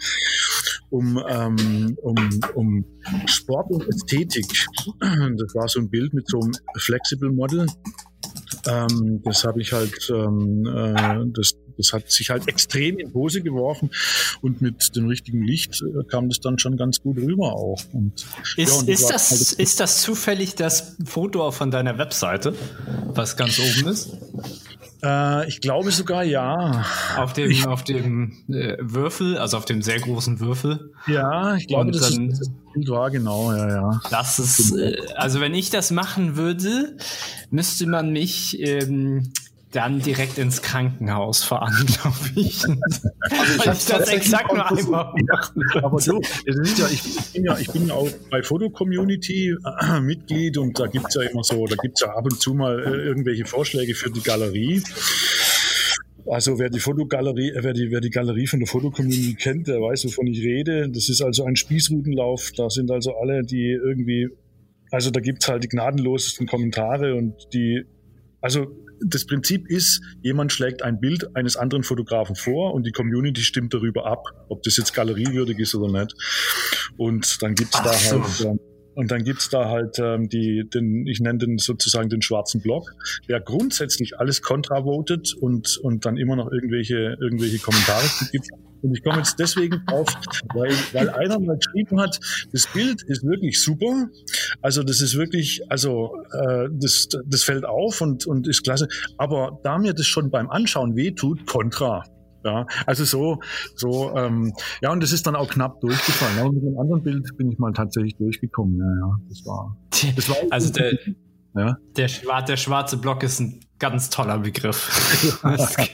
[0.90, 2.16] um, ähm, um,
[2.54, 2.86] um
[3.26, 4.46] Sport und Ästhetik.
[5.00, 7.66] Das war so ein Bild mit so einem Flexible Model.
[8.68, 13.42] Ähm, das habe ich halt, ähm, äh, das, das hat sich halt extrem in Hose
[13.42, 13.92] geworfen
[14.42, 17.82] und mit dem richtigen Licht äh, kam das dann schon ganz gut rüber auch.
[17.94, 18.26] Und,
[18.58, 22.54] ist, ja, und ist, das, halt ist das zufällig das Foto von deiner Webseite,
[23.14, 24.18] was ganz oben ist?
[25.04, 26.86] Äh, ich glaube sogar ja.
[27.18, 30.92] Auf dem, ich, auf dem äh, Würfel, also auf dem sehr großen Würfel.
[31.08, 34.02] Ja, ich glaube, das, dann, ist, das Bild war genau, ja, ja.
[34.10, 36.98] Das ist, äh, also wenn ich das machen würde,
[37.52, 39.32] müsste man mich ähm,
[39.76, 42.64] dann direkt ins Krankenhaus fahren, glaube ich.
[42.64, 45.14] Also ich habe das exakt nur einmal
[45.84, 46.08] Aber ist
[46.78, 51.08] ja, ich, bin ja, ich bin ja auch bei Foto-Community äh, Mitglied und da gibt
[51.10, 53.96] es ja immer so, da gibt es ja ab und zu mal äh, irgendwelche Vorschläge
[53.96, 54.82] für die Galerie.
[56.28, 59.82] Also wer die Fotogalerie, äh, wer die, wer die Galerie von der Fotocommunity kennt, der
[59.82, 60.90] weiß, wovon ich rede.
[60.90, 62.52] Das ist also ein Spießrutenlauf.
[62.56, 64.30] Da sind also alle, die irgendwie,
[64.92, 67.86] also da gibt's halt die gnadenlosesten Kommentare und die,
[68.46, 68.68] also
[69.04, 73.74] das Prinzip ist, jemand schlägt ein Bild eines anderen Fotografen vor und die Community stimmt
[73.74, 76.16] darüber ab, ob das jetzt galeriewürdig ist oder nicht.
[76.96, 78.60] Und dann gibt's da so.
[78.96, 82.96] Und dann gibt's da halt ähm, die, den, ich nenne den sozusagen den schwarzen Block,
[83.28, 88.48] der grundsätzlich alles kontra votet und, und dann immer noch irgendwelche, irgendwelche Kommentare gibt.
[88.82, 90.08] Und ich komme jetzt deswegen drauf,
[90.54, 92.20] weil, weil einer mal geschrieben hat,
[92.52, 94.10] das Bild ist wirklich super.
[94.62, 98.88] Also das ist wirklich, also äh, das, das fällt auf und, und ist klasse.
[99.18, 102.04] Aber da mir das schon beim Anschauen wehtut, kontra.
[102.46, 103.40] Ja, also so,
[103.76, 106.38] so, ähm, ja, und das ist dann auch knapp durchgefallen.
[106.38, 108.78] Ja, und mit einem anderen Bild bin ich mal tatsächlich durchgekommen.
[108.78, 109.76] Ja, ja, das war.
[110.16, 110.94] Das war also der,
[111.56, 111.78] ja?
[111.98, 112.10] der,
[112.48, 115.42] der schwarze Block ist ein ganz toller Begriff.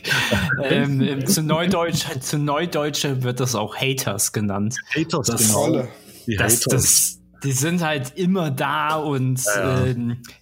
[0.63, 4.75] ähm, zu, Neudeutsch, zu Neudeutsche wird das auch Haters genannt.
[4.93, 5.87] Haters, das, genau.
[6.27, 6.59] Die das.
[6.61, 9.85] Das, die sind halt immer da und ja.
[9.85, 9.95] äh,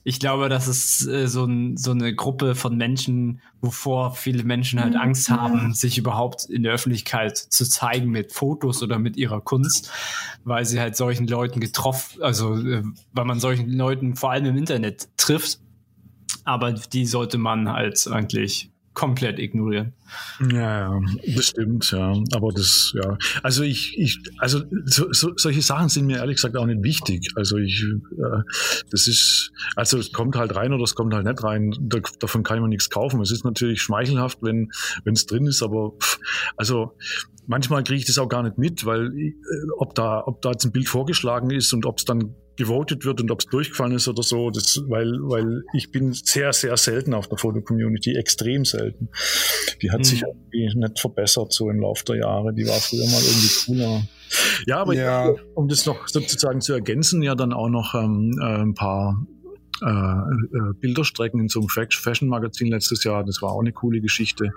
[0.04, 4.82] ich glaube, das ist äh, so, ein, so eine Gruppe von Menschen, wovor viele Menschen
[4.82, 5.00] halt mhm.
[5.00, 9.92] Angst haben, sich überhaupt in der Öffentlichkeit zu zeigen mit Fotos oder mit ihrer Kunst,
[10.44, 12.84] weil sie halt solchen Leuten getroffen, also äh,
[13.14, 15.60] weil man solchen Leuten vor allem im Internet trifft.
[16.44, 19.94] Aber die sollte man halt eigentlich komplett ignorieren.
[20.52, 22.14] Ja, das stimmt, ja.
[22.34, 23.18] Aber das, ja.
[23.44, 27.32] Also ich, ich, also so, so, solche Sachen sind mir ehrlich gesagt auch nicht wichtig.
[27.36, 28.42] Also ich, äh,
[28.92, 31.74] das ist, also es kommt halt rein oder es kommt halt nicht rein.
[31.80, 33.22] Da, davon kann man nichts kaufen.
[33.22, 34.70] Es ist natürlich schmeichelhaft, wenn
[35.06, 36.20] wenn es drin ist, aber pff,
[36.58, 36.98] also
[37.48, 39.34] manchmal kriege ich das auch gar nicht mit, weil äh,
[39.78, 43.22] ob da, ob da jetzt ein Bild vorgeschlagen ist und ob es dann gewotet wird
[43.22, 47.14] und ob es durchgefallen ist oder so, das, weil, weil ich bin sehr, sehr selten
[47.14, 49.10] auf der Foto-Community, extrem selten.
[49.82, 50.04] Die hat mhm.
[50.04, 52.54] sich irgendwie nicht verbessert so im Laufe der Jahre.
[52.54, 54.04] Die war früher mal irgendwie cooler.
[54.68, 55.34] Ja, aber ja.
[55.56, 59.26] um das noch sozusagen zu ergänzen, ja dann auch noch ähm, äh, ein paar
[59.82, 63.24] äh, äh, Bilderstrecken in so einem Fashion-Magazin letztes Jahr.
[63.24, 64.52] Das war auch eine coole Geschichte.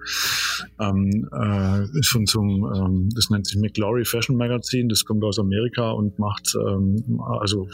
[0.80, 4.88] Ähm, äh, von so einem, ähm, das nennt sich McLaury Fashion Magazin.
[4.88, 7.68] Das kommt aus Amerika und macht ähm, also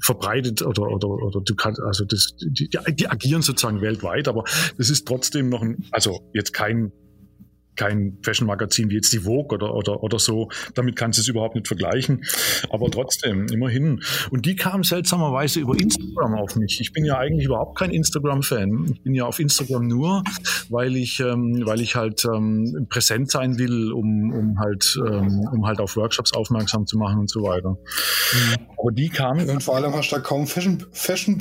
[0.00, 4.44] verbreitet oder oder oder du kannst also das die, die agieren sozusagen weltweit, aber
[4.78, 6.92] das ist trotzdem noch ein also jetzt kein
[7.80, 10.50] kein Fashion-Magazin wie jetzt die Vogue oder, oder, oder so.
[10.74, 12.22] Damit kannst du es überhaupt nicht vergleichen.
[12.68, 14.02] Aber trotzdem, immerhin.
[14.30, 16.78] Und die kam seltsamerweise über Instagram auf mich.
[16.82, 18.90] Ich bin ja eigentlich überhaupt kein Instagram-Fan.
[18.92, 20.22] Ich bin ja auf Instagram nur,
[20.68, 25.66] weil ich, ähm, weil ich halt ähm, präsent sein will, um, um, halt, ähm, um
[25.66, 27.70] halt auf Workshops aufmerksam zu machen und so weiter.
[27.70, 28.66] Mhm.
[28.76, 29.38] Aber die kam.
[29.38, 30.90] Und vor allem hast du da kaum Fashion-Bilder.
[30.92, 31.38] Fashion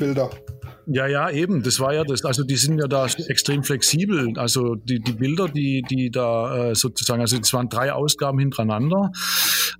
[0.91, 1.61] ja, ja, eben.
[1.61, 2.25] Das war ja das.
[2.25, 4.33] Also die sind ja da extrem flexibel.
[4.37, 9.11] Also die, die Bilder, die, die da äh, sozusagen, also es waren drei Ausgaben hintereinander.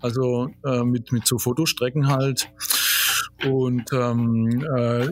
[0.01, 2.51] Also äh, mit, mit so Fotostrecken halt.
[3.45, 5.07] Und ähm, äh,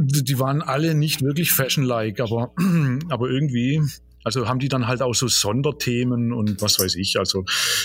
[0.00, 2.52] die waren alle nicht wirklich fashion-like, aber,
[3.08, 3.82] aber irgendwie
[4.24, 7.18] also haben die dann halt auch so Sonderthemen und was weiß ich.
[7.18, 7.44] Also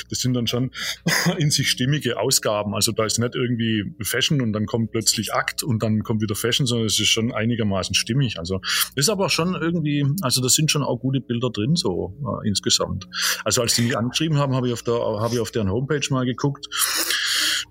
[0.09, 0.71] das sind dann schon
[1.37, 2.75] in sich stimmige Ausgaben.
[2.75, 6.35] Also da ist nicht irgendwie Fashion und dann kommt plötzlich Akt und dann kommt wieder
[6.35, 8.39] Fashion, sondern es ist schon einigermaßen stimmig.
[8.39, 8.61] Also
[8.95, 13.07] ist aber schon irgendwie, also da sind schon auch gute Bilder drin so äh, insgesamt.
[13.43, 16.05] Also als die mich angeschrieben haben, habe ich auf der, habe ich auf deren Homepage
[16.09, 16.67] mal geguckt.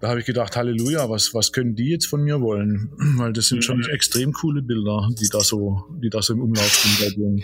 [0.00, 2.90] Da habe ich gedacht, Halleluja, was, was können die jetzt von mir wollen?
[3.16, 3.88] Weil das sind schon mhm.
[3.90, 7.42] extrem coole Bilder, die da so, die da so im Umlauf sind bei denen.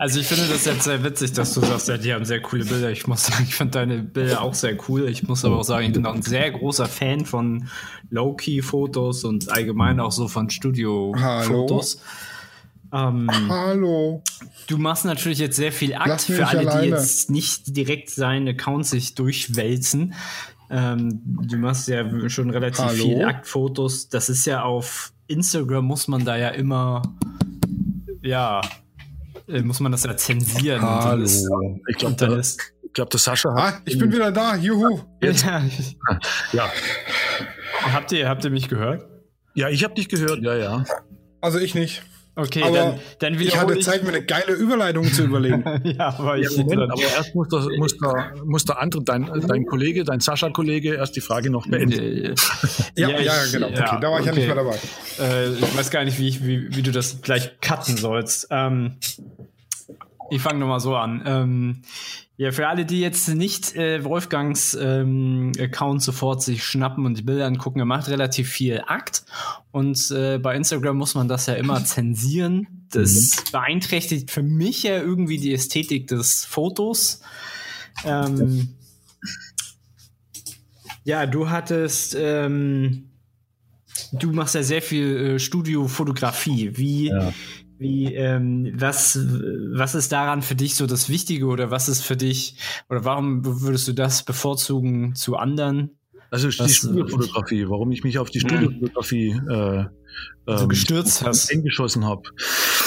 [0.00, 2.64] Also ich finde das jetzt sehr witzig, dass du sagst, ja, die haben sehr coole
[2.64, 2.90] Bilder.
[2.90, 5.06] Ich muss sagen, ich finde deine Bilder auch sehr cool.
[5.10, 7.68] Ich muss aber auch sagen, ich bin auch ein sehr großer Fan von
[8.08, 12.00] Low-Key-Fotos und allgemein auch so von Studio-Fotos.
[12.94, 14.22] Ähm, Hallo.
[14.68, 16.82] Du machst natürlich jetzt sehr viel Akt für alle, alleine.
[16.82, 20.14] die jetzt nicht direkt seinen Account sich durchwälzen.
[20.70, 23.04] Ähm, du machst ja schon relativ Hallo?
[23.04, 24.08] viel Aktfotos.
[24.08, 27.02] Das ist ja auf Instagram muss man da ja immer
[28.22, 28.62] ja
[29.50, 30.82] äh, muss man das ja zensieren.
[30.82, 31.24] Hallo.
[31.88, 32.60] ich glaube, da ist.
[32.82, 33.74] Ich glaube, der Sascha hat.
[33.74, 34.56] Ah, ich bin wieder da.
[34.56, 35.00] Juhu.
[35.20, 35.44] Jetzt.
[35.44, 35.62] Ja.
[36.52, 36.72] ja.
[37.92, 39.08] Habt ihr, habt ihr mich gehört?
[39.54, 40.42] Ja, ich habe dich gehört.
[40.42, 40.84] Ja, ja.
[41.40, 42.02] Also ich nicht.
[42.40, 42.76] Okay, aber
[43.18, 45.62] dann, dann ich hatte Zeit, mir eine geile Überleitung zu überlegen.
[45.84, 49.66] ja, aber, ja, Moment, aber erst muss der, muss der, muss der andere, dein, dein
[49.66, 52.34] Kollege, dein Sascha-Kollege, erst die Frage noch beenden.
[52.96, 53.68] ja, ja, ja, genau.
[53.68, 54.28] Okay, ja, da war ich okay.
[54.28, 54.76] ja nicht mehr dabei.
[55.18, 58.48] Äh, ich weiß gar nicht, wie, ich, wie, wie du das gleich cutten sollst.
[58.50, 58.96] Ähm,
[60.30, 61.22] ich fange nochmal so an.
[61.26, 61.82] Ähm,
[62.40, 67.22] ja, für alle, die jetzt nicht äh, Wolfgangs ähm, Account sofort sich schnappen und die
[67.22, 69.24] Bilder angucken, er macht relativ viel Akt.
[69.72, 72.86] Und äh, bei Instagram muss man das ja immer zensieren.
[72.92, 73.52] Das mhm.
[73.52, 77.20] beeinträchtigt für mich ja irgendwie die Ästhetik des Fotos.
[78.06, 78.70] Ähm,
[81.04, 83.10] ja, du hattest, ähm,
[84.12, 86.76] du machst ja sehr viel äh, Studiofotografie.
[86.76, 87.32] Wie, ja.
[87.80, 89.18] Wie, ähm, was,
[89.72, 92.56] was ist daran für dich so das Wichtige oder was ist für dich,
[92.90, 95.96] oder warum würdest du das bevorzugen zu anderen?
[96.30, 99.84] Also die was, Studiofotografie, warum ich mich auf die Studiofotografie äh,
[100.46, 101.50] ähm, gestürzt hast.
[101.50, 102.22] eingeschossen habe.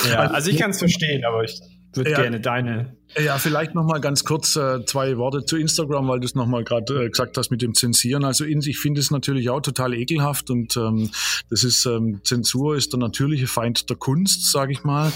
[0.08, 1.60] Ja, also, also ich kann es verstehen, aber ich
[1.96, 6.08] würde ja, gerne deine ja, vielleicht noch mal ganz kurz äh, zwei Worte zu Instagram,
[6.08, 8.24] weil du es noch mal gerade äh, gesagt hast mit dem Zensieren.
[8.24, 11.12] Also in, ich finde es natürlich auch total ekelhaft und ähm,
[11.50, 15.12] das ist ähm, Zensur ist der natürliche Feind der Kunst, sage ich mal.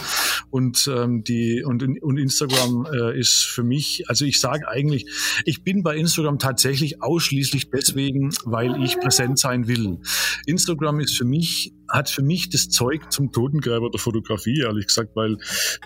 [0.50, 5.06] Und ähm, die und, und Instagram äh, ist für mich, also ich sage eigentlich,
[5.46, 9.98] ich bin bei Instagram tatsächlich ausschließlich deswegen, weil ich präsent sein will.
[10.46, 15.15] Instagram ist für mich hat für mich das Zeug zum Totengräber der Fotografie, ehrlich gesagt,
[15.15, 15.38] weil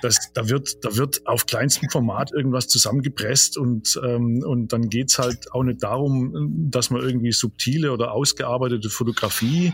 [0.01, 5.19] das, da wird, da wird auf kleinstem Format irgendwas zusammengepresst und, ähm, und dann geht's
[5.19, 9.73] halt auch nicht darum, dass man irgendwie subtile oder ausgearbeitete Fotografie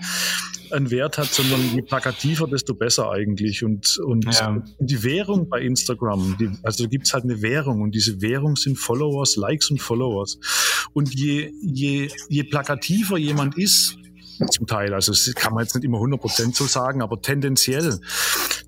[0.72, 3.64] einen Wert hat, sondern je plakativer, desto besser eigentlich.
[3.64, 4.64] Und, und ja.
[4.80, 8.78] die Währung bei Instagram, die, also da gibt's halt eine Währung und diese Währung sind
[8.78, 10.40] Followers, Likes und Followers.
[10.94, 13.97] Und je, je, je plakativer jemand ist,
[14.52, 14.94] zum Teil.
[14.94, 18.00] Also das kann man jetzt nicht immer 100% so sagen, aber tendenziell,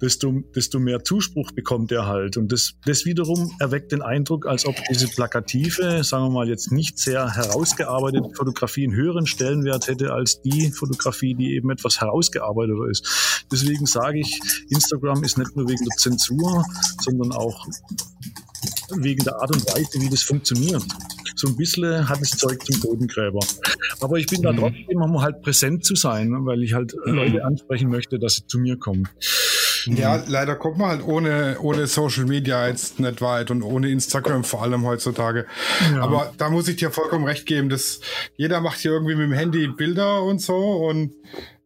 [0.01, 2.37] desto, desto mehr Zuspruch bekommt er halt.
[2.37, 6.71] Und das, das wiederum erweckt den Eindruck, als ob diese plakative, sagen wir mal jetzt
[6.71, 12.89] nicht sehr herausgearbeitete Fotografie einen höheren Stellenwert hätte als die Fotografie, die eben etwas herausgearbeiteter
[12.89, 13.45] ist.
[13.51, 16.65] Deswegen sage ich, Instagram ist nicht nur wegen der Zensur,
[17.01, 17.65] sondern auch
[18.95, 20.83] wegen der Art und Weise, wie das funktioniert.
[21.39, 23.39] So ein bisschen hat es Zeug zum Bodengräber.
[24.01, 24.43] Aber ich bin mhm.
[24.43, 27.13] da trotzdem, um halt präsent zu sein, weil ich halt mhm.
[27.13, 29.07] Leute ansprechen möchte, dass sie zu mir kommen.
[29.85, 34.43] Ja, leider kommt man halt ohne, ohne Social Media jetzt nicht weit und ohne Instagram
[34.43, 35.45] vor allem heutzutage.
[35.93, 36.01] Ja.
[36.01, 38.01] Aber da muss ich dir vollkommen recht geben, dass
[38.35, 41.13] jeder macht hier irgendwie mit dem Handy Bilder und so und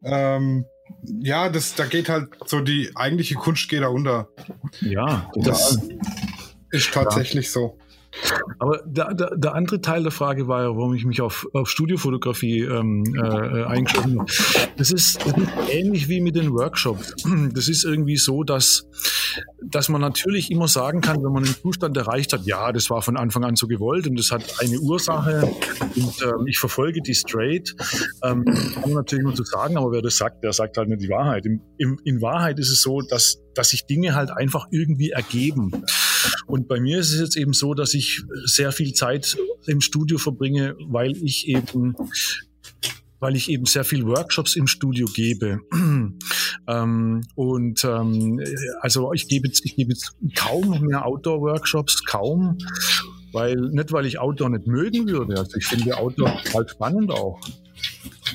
[0.03, 0.65] ähm,
[1.01, 4.29] ja, das, da geht halt so die eigentliche Kunst geht da unter.
[4.81, 5.51] Ja, total.
[5.51, 5.79] das
[6.69, 7.51] ist tatsächlich ja.
[7.51, 7.79] so.
[8.59, 11.69] Aber der, der, der, andere Teil der Frage war ja, warum ich mich auf, auf
[11.69, 14.31] Studiofotografie ähm, äh, eingeschossen habe.
[14.77, 15.19] Das ist,
[15.69, 17.15] ähnlich wie mit den Workshops.
[17.53, 18.87] Das ist irgendwie so, dass,
[19.63, 23.01] dass man natürlich immer sagen kann, wenn man einen Zustand erreicht hat, ja, das war
[23.01, 25.51] von Anfang an so gewollt und das hat eine Ursache
[25.95, 27.75] und ähm, ich verfolge die straight,
[28.23, 31.01] ähm, kann man natürlich immer so sagen, aber wer das sagt, der sagt halt nicht
[31.01, 31.45] die Wahrheit.
[31.45, 35.71] In, in, in Wahrheit ist es so, dass, dass sich Dinge halt einfach irgendwie ergeben.
[36.47, 40.17] Und bei mir ist es jetzt eben so, dass ich sehr viel Zeit im Studio
[40.17, 41.95] verbringe, weil ich eben
[43.23, 45.61] weil ich eben sehr viel Workshops im Studio gebe.
[46.67, 48.43] ähm, und ähm,
[48.81, 52.57] also ich gebe jetzt, ich gebe jetzt kaum mehr Outdoor-Workshops, kaum,
[53.31, 55.39] weil nicht weil ich Outdoor nicht mögen würde.
[55.39, 57.39] Also ich finde Outdoor total spannend auch.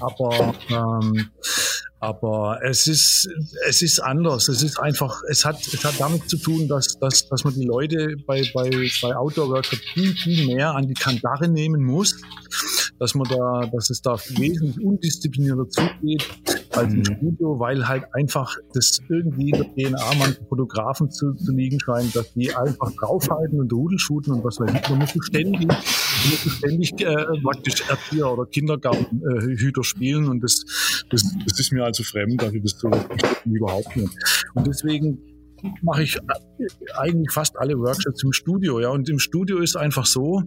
[0.00, 1.28] Aber ähm,
[2.00, 3.28] aber es ist,
[3.66, 4.48] es ist anders.
[4.48, 7.64] Es ist einfach, es hat, es hat damit zu tun, dass, dass, dass man die
[7.64, 8.70] Leute bei, bei,
[9.02, 12.16] bei Outdoor-Workshops viel, viel mehr an die Kandare nehmen muss,
[12.98, 16.24] dass man da, dass es da wesentlich undisziplinierter zugeht
[16.76, 17.04] als im mhm.
[17.04, 22.32] Studio, weil halt einfach das irgendwie der DNA manchen Fotografen zu, zu liegen scheint, dass
[22.34, 24.88] die einfach draufhalten und Rudelschuten und was weiß ich.
[24.88, 30.97] Man muss ständig, man muss ständig äh, praktisch Erzieher oder Kindergartenhüter äh, spielen und das,
[31.10, 32.90] das, das ist mir also fremd, also das so
[33.44, 34.12] überhaupt nicht.
[34.54, 35.18] Und deswegen
[35.82, 36.18] mache ich
[36.96, 38.90] eigentlich fast alle Workshops im Studio, ja.
[38.90, 40.42] Und im Studio ist einfach so,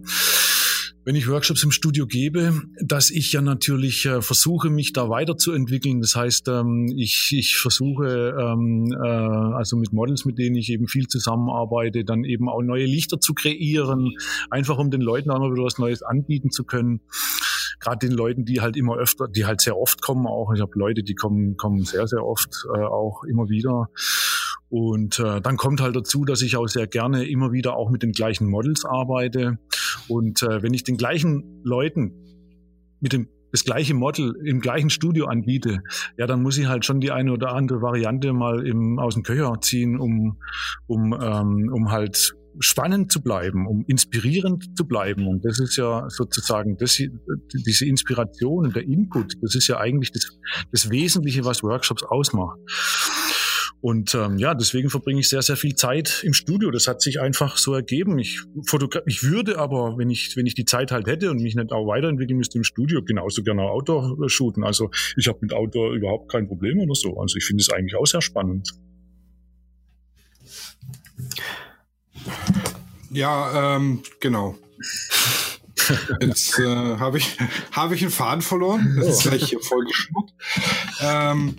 [1.04, 6.00] wenn ich Workshops im Studio gebe, dass ich ja natürlich äh, versuche, mich da weiterzuentwickeln.
[6.00, 10.86] Das heißt, ähm, ich, ich versuche, ähm, äh, also mit Models, mit denen ich eben
[10.86, 14.12] viel zusammenarbeite, dann eben auch neue Lichter zu kreieren,
[14.48, 17.00] einfach um den Leuten auch mal wieder was Neues anbieten zu können.
[17.82, 20.52] Gerade den Leuten, die halt immer öfter, die halt sehr oft kommen auch.
[20.54, 23.88] Ich habe Leute, die kommen, kommen sehr, sehr oft äh, auch immer wieder.
[24.68, 28.02] Und äh, dann kommt halt dazu, dass ich auch sehr gerne immer wieder auch mit
[28.02, 29.58] den gleichen Models arbeite.
[30.08, 32.12] Und äh, wenn ich den gleichen Leuten
[33.00, 35.82] mit dem das gleiche Model im gleichen Studio anbiete,
[36.16, 39.24] ja, dann muss ich halt schon die eine oder andere Variante mal im, aus dem
[39.24, 40.38] Köcher ziehen, um,
[40.86, 45.26] um, ähm, um halt spannend zu bleiben, um inspirierend zu bleiben.
[45.26, 47.00] Und das ist ja sozusagen das,
[47.66, 50.38] diese Inspiration und der Input, das ist ja eigentlich das,
[50.70, 52.58] das Wesentliche, was Workshops ausmacht.
[53.82, 56.70] Und ähm, ja, deswegen verbringe ich sehr, sehr viel Zeit im Studio.
[56.70, 58.16] Das hat sich einfach so ergeben.
[58.20, 58.40] Ich,
[59.06, 61.88] ich würde aber, wenn ich, wenn ich die Zeit halt hätte und mich nicht auch
[61.88, 64.62] weiterentwickeln müsste im Studio, genauso gerne Outdoor shooten.
[64.62, 67.18] Also ich habe mit Outdoor überhaupt kein Problem oder so.
[67.18, 68.70] Also ich finde es eigentlich auch sehr spannend.
[73.12, 74.56] Ja, ähm, genau.
[76.20, 77.36] Jetzt äh, habe ich,
[77.72, 78.96] hab ich einen Faden verloren.
[78.98, 80.32] Das ist gleich hier voll geschmuckt.
[81.00, 81.56] Ähm,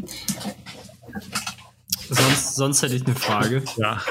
[2.09, 3.63] Sonst, sonst hätte ich eine Frage.
[3.77, 4.01] Ja.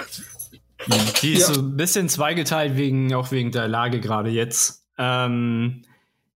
[1.22, 1.54] Die ist ja.
[1.54, 4.84] so ein bisschen zweigeteilt, wegen, auch wegen der Lage gerade jetzt.
[4.98, 5.82] Ähm,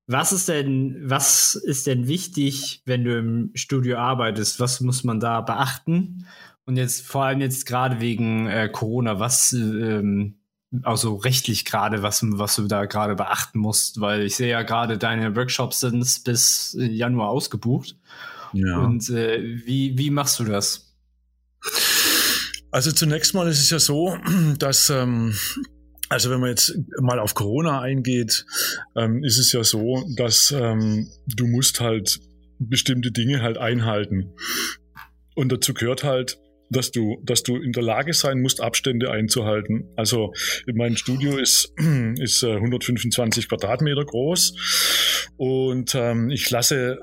[0.06, 4.60] was ist denn, was ist denn wichtig, wenn du im Studio arbeitest?
[4.60, 6.26] Was muss man da beachten?
[6.64, 10.36] Und jetzt vor allem jetzt gerade wegen äh, Corona, was ähm,
[10.82, 14.98] also rechtlich gerade, was, was du da gerade beachten musst, weil ich sehe ja gerade,
[14.98, 17.96] deine Workshops sind bis Januar ausgebucht.
[18.52, 18.78] Ja.
[18.78, 20.94] Und äh, wie, wie machst du das?
[22.70, 24.16] Also zunächst mal ist es ja so,
[24.58, 25.34] dass ähm,
[26.08, 28.46] also wenn man jetzt mal auf Corona eingeht,
[28.94, 32.20] ähm, ist es ja so, dass ähm, du musst halt
[32.58, 34.32] bestimmte Dinge halt einhalten.
[35.34, 36.38] Und dazu gehört halt,
[36.70, 39.88] dass du, dass du in der Lage sein musst, Abstände einzuhalten.
[39.96, 40.32] Also
[40.72, 41.72] mein Studio ist,
[42.18, 46.98] ist 125 äh, Quadratmeter groß und ähm, ich lasse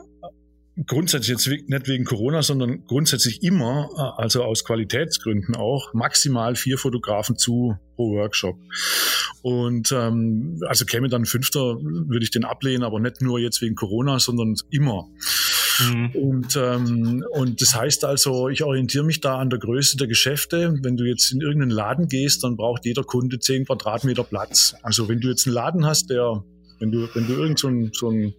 [0.88, 6.78] grundsätzlich jetzt nicht wegen Corona, sondern grundsätzlich immer, äh, also aus Qualitätsgründen auch, maximal vier
[6.78, 8.58] Fotografen zu pro Workshop.
[9.44, 13.62] Und ähm, also käme dann ein Fünfter, würde ich den ablehnen, aber nicht nur jetzt
[13.62, 15.08] wegen Corona, sondern immer.
[15.92, 16.12] Mhm.
[16.14, 20.76] Und, ähm, und das heißt also, ich orientiere mich da an der Größe der Geschäfte.
[20.82, 24.76] Wenn du jetzt in irgendeinen Laden gehst, dann braucht jeder Kunde zehn Quadratmeter Platz.
[24.84, 26.44] Also wenn du jetzt einen Laden hast, der,
[26.80, 28.34] wenn du, wenn du irgend so ein, so ein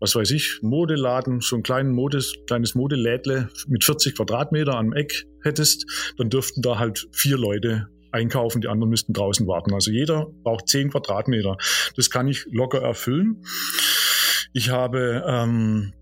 [0.00, 5.24] was weiß ich, Modeladen, so ein kleinen Modes, kleines Modelädle mit 40 Quadratmeter am Eck
[5.42, 5.86] hättest,
[6.18, 9.72] dann dürften da halt vier Leute einkaufen, die anderen müssten draußen warten.
[9.72, 11.56] Also jeder braucht 10 Quadratmeter.
[11.96, 13.44] Das kann ich locker erfüllen.
[14.52, 15.92] Ich habe ähm,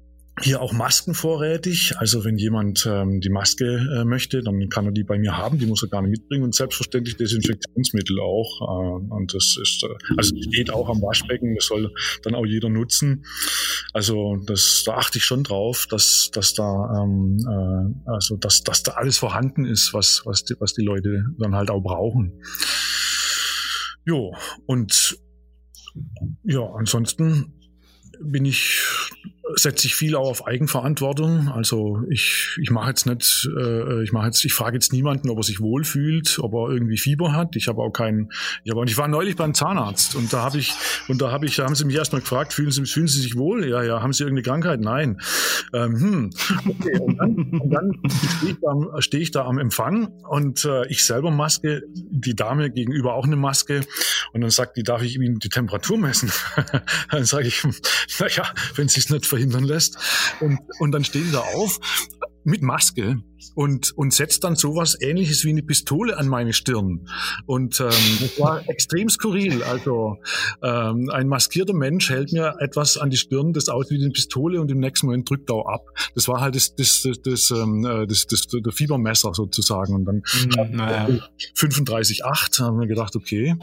[0.40, 1.94] hier auch Masken vorrätig.
[1.98, 5.58] Also wenn jemand ähm, die Maske äh, möchte, dann kann er die bei mir haben.
[5.58, 6.44] Die muss er gar nicht mitbringen.
[6.44, 8.60] Und selbstverständlich Desinfektionsmittel auch.
[8.62, 11.54] Äh, und das ist, äh, also steht auch am Waschbecken.
[11.54, 13.24] Das soll dann auch jeder nutzen.
[13.92, 18.82] Also das, da achte ich schon drauf, dass, dass da, ähm, äh, also dass, dass
[18.82, 22.40] da alles vorhanden ist, was, was, die, was die Leute dann halt auch brauchen.
[24.06, 24.34] Jo,
[24.66, 25.18] und
[26.42, 27.52] ja, ansonsten
[28.20, 28.80] bin ich
[29.56, 31.48] setze ich viel auch auf Eigenverantwortung.
[31.48, 35.38] Also ich, ich mache jetzt nicht, äh, ich mache jetzt, ich frage jetzt niemanden, ob
[35.38, 37.56] er sich wohlfühlt, ob er irgendwie Fieber hat.
[37.56, 38.30] Ich habe auch keinen,
[38.64, 40.72] ich habe ich war neulich beim Zahnarzt und da habe ich,
[41.08, 43.36] und da habe ich, da haben sie mich erstmal gefragt, fühlen Sie, fühlen Sie sich
[43.36, 43.68] wohl?
[43.68, 44.80] Ja, ja, haben Sie irgendeine Krankheit?
[44.80, 45.20] Nein.
[45.72, 46.30] Ähm, hm.
[46.68, 47.92] Okay, und dann, und dann
[48.38, 52.70] stehe ich, da, steh ich da am Empfang und äh, ich selber Maske, die Dame
[52.70, 53.82] gegenüber auch eine Maske
[54.32, 56.32] und dann sagt die, darf ich Ihnen die Temperatur messen?
[57.10, 57.62] dann sage ich,
[58.18, 58.44] naja,
[58.74, 59.98] wenn Sie es nicht verhindern lässt.
[60.40, 61.78] Und, und dann stehen sie auf
[62.44, 63.22] mit Maske
[63.54, 67.06] und, und setzt dann sowas ähnliches wie eine Pistole an meine Stirn.
[67.46, 67.88] Und ähm,
[68.20, 69.62] das war extrem skurril.
[69.62, 70.18] Also
[70.62, 74.60] ähm, ein maskierter Mensch hält mir etwas an die Stirn, das aussieht wie eine Pistole
[74.60, 75.86] und im nächsten Moment drückt er ab.
[76.14, 79.94] Das war halt das, das, das, das, ähm, äh, das, das, das der Fiebermesser sozusagen.
[79.94, 81.08] Und dann mhm, naja.
[81.56, 83.54] 35,8 haben wir gedacht, okay,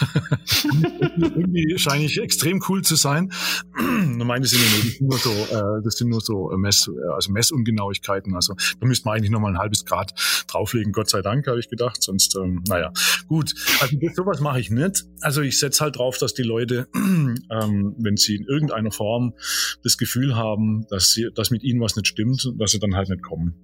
[1.16, 3.32] irgendwie scheine ich extrem cool zu sein.
[3.74, 8.34] meine sind nur so, äh, das sind nur so Mess, also Messungenauigkeiten.
[8.34, 10.12] Also da müsste man eigentlich nochmal ein halbes Grad
[10.46, 12.02] drauflegen, Gott sei Dank, habe ich gedacht.
[12.02, 12.92] Sonst, ähm, naja,
[13.26, 13.54] gut.
[13.80, 15.04] Also sowas mache ich nicht.
[15.20, 19.34] Also ich setze halt drauf, dass die Leute, ähm, wenn sie in irgendeiner Form
[19.82, 23.08] das Gefühl haben, dass, sie, dass mit ihnen was nicht stimmt, dass sie dann halt
[23.08, 23.54] nicht kommen.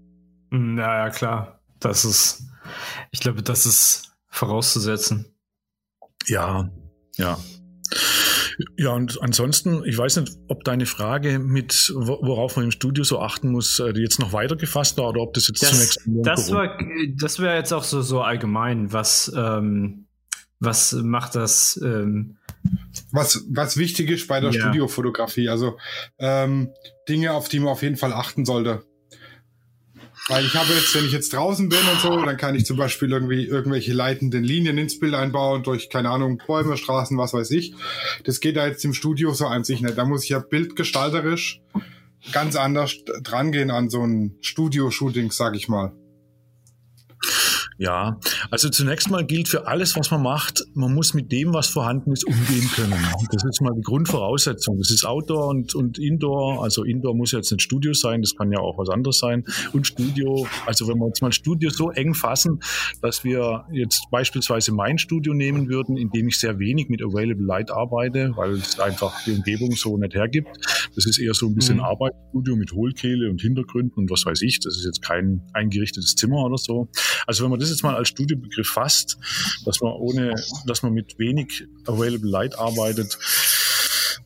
[0.50, 1.60] Hm, ja, ja, klar.
[1.78, 2.42] Das ist,
[3.10, 5.26] ich glaube, das ist vorauszusetzen.
[6.26, 6.70] Ja,
[7.16, 7.38] ja.
[8.76, 13.20] Ja, und ansonsten, ich weiß nicht, ob deine Frage mit, worauf man im Studio so
[13.20, 16.00] achten muss, äh, jetzt noch weiter gefasst war oder ob das jetzt das, zunächst.
[16.06, 16.78] Das, war,
[17.16, 18.92] das wäre jetzt auch so, so allgemein.
[18.92, 20.06] Was, ähm,
[20.58, 21.80] was macht das?
[21.82, 22.36] Ähm,
[23.12, 24.60] was, was wichtig ist bei der ja.
[24.60, 25.78] Studiofotografie, also
[26.18, 26.72] ähm,
[27.08, 28.84] Dinge, auf die man auf jeden Fall achten sollte.
[30.30, 32.76] Weil ich habe jetzt, wenn ich jetzt draußen bin und so, dann kann ich zum
[32.76, 37.50] Beispiel irgendwie irgendwelche leitenden Linien ins Bild einbauen, durch, keine Ahnung, Bäume, Straßen, was weiß
[37.50, 37.74] ich.
[38.22, 39.98] Das geht da jetzt im Studio so an sich nicht.
[39.98, 41.60] Da muss ich ja bildgestalterisch
[42.32, 45.92] ganz anders drangehen an so ein Studio-Shooting, sag ich mal.
[47.80, 48.20] Ja,
[48.50, 52.12] also zunächst mal gilt für alles, was man macht, man muss mit dem, was vorhanden
[52.12, 52.92] ist, umgehen können.
[53.32, 54.76] Das ist mal die Grundvoraussetzung.
[54.76, 56.62] Das ist Outdoor und, und Indoor.
[56.62, 59.44] Also Indoor muss jetzt nicht Studio sein, das kann ja auch was anderes sein.
[59.72, 62.60] Und Studio, also wenn wir jetzt mal Studio so eng fassen,
[63.00, 67.46] dass wir jetzt beispielsweise mein Studio nehmen würden, in dem ich sehr wenig mit Available
[67.46, 70.50] Light arbeite, weil es einfach die Umgebung so nicht hergibt.
[70.94, 71.84] Das ist eher so ein bisschen mhm.
[71.84, 74.60] Arbeitsstudio mit Hohlkehle und Hintergründen und was weiß ich.
[74.60, 76.90] Das ist jetzt kein eingerichtetes Zimmer oder so.
[77.26, 79.18] Also wenn man das das jetzt mal als Studiobegriff fasst,
[79.64, 80.34] dass man ohne,
[80.66, 83.18] dass man mit wenig Available Light arbeitet,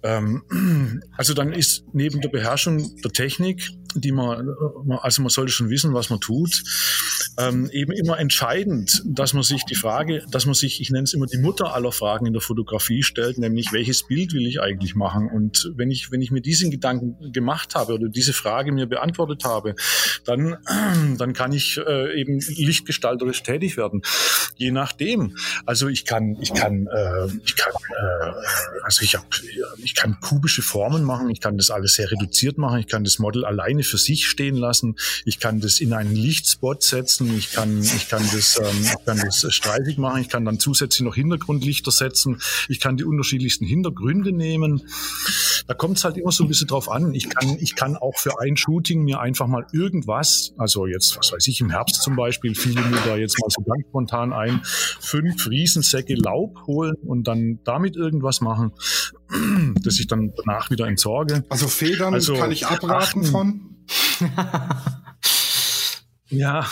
[0.03, 0.43] ähm,
[1.17, 4.49] also dann ist neben der Beherrschung der Technik, die man,
[5.01, 6.63] also man sollte schon wissen, was man tut,
[7.39, 11.15] ähm, eben immer entscheidend, dass man sich die Frage, dass man sich, ich nenne es
[11.15, 14.95] immer die Mutter aller Fragen in der Fotografie stellt, nämlich welches Bild will ich eigentlich
[14.95, 15.29] machen?
[15.29, 19.45] Und wenn ich, wenn ich mir diesen Gedanken gemacht habe oder diese Frage mir beantwortet
[19.45, 19.75] habe,
[20.25, 20.57] dann,
[21.19, 24.03] dann kann ich äh, eben lichtgestalterisch tätig werden.
[24.57, 25.37] Je nachdem.
[25.67, 28.33] Also ich kann, ich kann, äh, ich kann, äh,
[28.83, 29.27] also ich habe,
[29.79, 33.19] ich kann kubische Formen machen, ich kann das alles sehr reduziert machen, ich kann das
[33.19, 37.83] Model alleine für sich stehen lassen, ich kann das in einen Lichtspot setzen ich kann,
[37.83, 41.91] ich kann das, ähm, ich kann das streifig machen, ich kann dann zusätzlich noch Hintergrundlichter
[41.91, 44.83] setzen, ich kann die unterschiedlichsten Hintergründe nehmen.
[45.67, 47.15] Da kommt es halt immer so ein bisschen drauf an.
[47.15, 51.33] Ich kann, ich kann auch für ein Shooting mir einfach mal irgendwas, also jetzt, was
[51.33, 54.61] weiß ich, im Herbst zum Beispiel, fielen mir da jetzt mal so ganz spontan ein,
[54.65, 58.73] fünf Riesensäcke Laub holen und dann damit irgendwas machen,
[59.83, 61.45] das ich dann danach wieder entsorge.
[61.49, 63.25] Also Federn also, kann ich abraten achten.
[63.25, 63.74] von.
[66.29, 66.67] ja,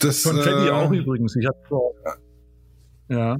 [0.00, 1.36] das, Konfetti äh, auch übrigens.
[1.36, 1.58] Ich habe
[3.08, 3.36] ja.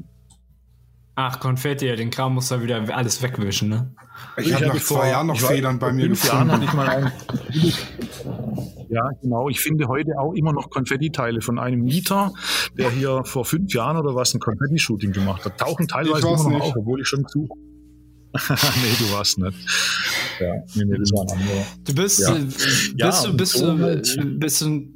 [1.17, 3.95] Ach, Konfetti, ja, den Kram muss da wieder alles wegwischen, ne?
[4.37, 6.89] Ich, ich habe nach zwei Jahren noch Federn bei mir fünf Jahren hatte ich mal
[6.89, 7.13] einen.
[8.89, 9.49] Ja, genau.
[9.49, 12.33] Ich finde heute auch immer noch Konfetti-Teile von einem Mieter,
[12.77, 15.59] der hier vor fünf Jahren oder was ein Konfetti-Shooting gemacht hat.
[15.59, 16.63] Tauchen teilweise immer noch nicht.
[16.63, 17.49] auf, obwohl ich schon zu.
[18.35, 19.57] nee, du warst nicht.
[20.41, 21.67] Ja, nee, nee, das war ein anderer.
[21.85, 22.37] Du bist, ja.
[22.37, 24.95] äh, bist, ja, du, bist, du, bist, du, bist du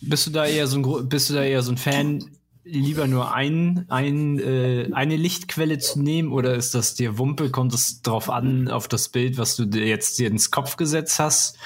[0.00, 2.24] bist du da eher so ein, bist du da eher so ein Fan,
[2.64, 7.50] lieber nur ein, ein, äh, eine Lichtquelle zu nehmen oder ist das dir Wumpe?
[7.50, 11.18] Kommt es drauf an, auf das Bild, was du dir jetzt dir ins Kopf gesetzt
[11.18, 11.56] hast?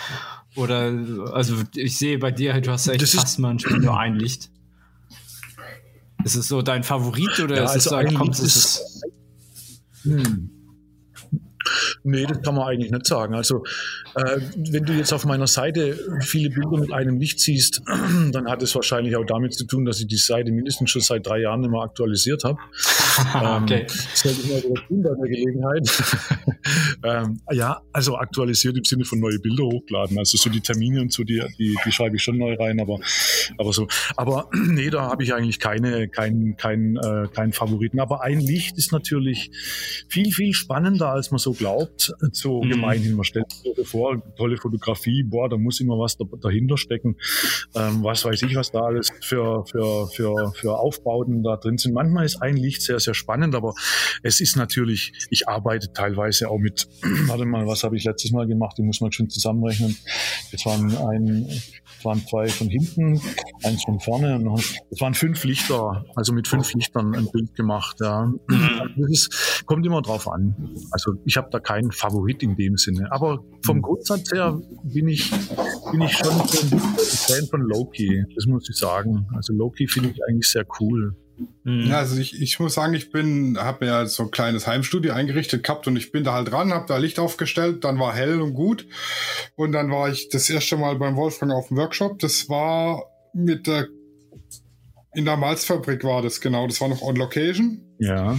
[0.57, 0.93] Oder,
[1.33, 4.51] also ich sehe bei dir, du hast echt das fast manchmal nur ein Licht.
[6.25, 9.03] Ist es so dein Favorit oder ja, ist also es so, kommt es?
[10.03, 10.51] Hm.
[12.03, 13.35] Nee, das kann man eigentlich nicht sagen.
[13.35, 13.65] Also,
[14.15, 17.83] äh, wenn du jetzt auf meiner Seite viele Bilder mit einem Licht siehst,
[18.33, 21.27] dann hat es wahrscheinlich auch damit zu tun, dass ich die Seite mindestens schon seit
[21.27, 22.59] drei Jahren mehr aktualisiert habe.
[23.35, 23.87] ähm, okay.
[23.87, 26.05] Das sollte ich mal tun bei der Gelegenheit.
[27.05, 30.19] ähm, ja, also aktualisiert im Sinne von neue Bilder hochladen.
[30.19, 32.99] Also so die Termine und so, die, die, die schreibe ich schon neu rein, aber,
[33.59, 33.89] aber so.
[34.17, 38.01] Aber nee, da habe ich eigentlich keine, keinen kein, äh, kein Favoriten.
[38.01, 39.51] Aber ein Licht ist natürlich
[40.09, 42.71] viel, viel spannender, als man so glaubt, so mhm.
[42.71, 43.15] gemeinhin.
[43.15, 47.17] Man stellt sich vor, tolle Fotografie, boah, da muss immer was da, dahinter stecken.
[47.75, 51.95] Ähm, was weiß ich, was da alles für, für, für, für Aufbauten da drin sind.
[51.95, 53.75] Manchmal ist ein Licht sehr, sehr spannend, aber
[54.23, 56.89] es ist natürlich, ich arbeite teilweise auch mit,
[57.27, 58.77] warte mal, was habe ich letztes Mal gemacht?
[58.79, 59.97] Die muss man schon zusammenrechnen.
[60.53, 63.21] Es waren ein, es waren zwei von hinten,
[63.63, 67.97] eins von vorne und es waren fünf Lichter, also mit fünf Lichtern ein Bild gemacht,
[68.01, 68.27] ja.
[68.27, 68.95] Mhm.
[68.97, 70.55] Das ist, kommt immer drauf an.
[70.91, 73.11] Also ich habe da keinen Favorit in dem Sinne.
[73.13, 73.83] Aber vom mhm.
[73.83, 75.31] Grundsatz her bin ich,
[75.91, 78.25] bin ich schon so ein Fan von Loki.
[78.35, 79.27] Das muss ich sagen.
[79.35, 81.15] Also Loki finde ich eigentlich sehr cool.
[81.65, 81.87] Mhm.
[81.87, 85.13] Ja, also ich, ich muss sagen, ich bin, habe mir ja so ein kleines Heimstudio
[85.13, 88.41] eingerichtet gehabt und ich bin da halt dran, habe da Licht aufgestellt, dann war hell
[88.41, 88.87] und gut
[89.57, 92.19] und dann war ich das erste Mal beim Wolfgang auf dem Workshop.
[92.19, 93.89] Das war mit der
[95.13, 97.83] in der Malzfabrik war das genau, das war noch on Location.
[97.99, 98.39] Ja.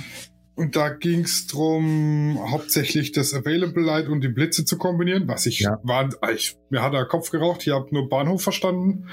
[0.55, 5.45] Und da ging es darum, hauptsächlich das Available Light und die Blitze zu kombinieren, was
[5.45, 5.79] ich ja.
[5.83, 9.07] war, ich, mir hat der Kopf geraucht, ich habe nur Bahnhof verstanden.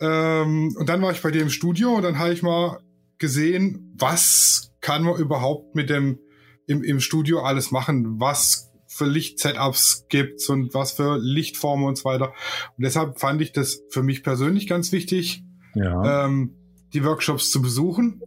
[0.00, 2.78] Ähm, und dann war ich bei dir im Studio und dann habe ich mal
[3.22, 6.18] gesehen, was kann man überhaupt mit dem
[6.66, 12.04] im, im Studio alles machen, was für Lichtsetups gibt und was für Lichtformen und so
[12.04, 12.32] weiter.
[12.76, 15.44] Und deshalb fand ich das für mich persönlich ganz wichtig.
[15.74, 16.26] Ja.
[16.26, 16.56] Ähm,
[16.92, 18.20] die Workshops zu besuchen,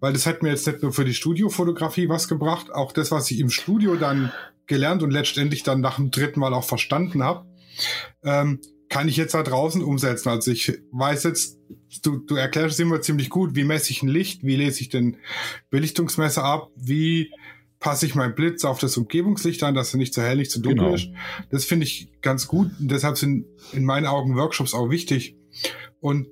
[0.00, 3.30] weil das hat mir jetzt nicht nur für die Studiofotografie was gebracht, auch das, was
[3.30, 4.30] ich im Studio dann
[4.66, 7.46] gelernt und letztendlich dann nach dem dritten Mal auch verstanden habe,
[8.22, 10.28] ähm, kann ich jetzt da draußen umsetzen.
[10.28, 11.58] Also ich weiß jetzt,
[12.02, 14.88] du, du erklärst es immer ziemlich gut, wie messe ich ein Licht, wie lese ich
[14.88, 15.16] den
[15.70, 17.30] Belichtungsmesser ab, wie
[17.80, 20.60] passe ich meinen Blitz auf das Umgebungslicht an, dass er nicht zu hell, nicht zu
[20.60, 20.94] dunkel genau.
[20.94, 21.08] ist.
[21.50, 22.70] Das finde ich ganz gut.
[22.78, 25.36] Und deshalb sind in meinen Augen Workshops auch wichtig.
[26.00, 26.28] Und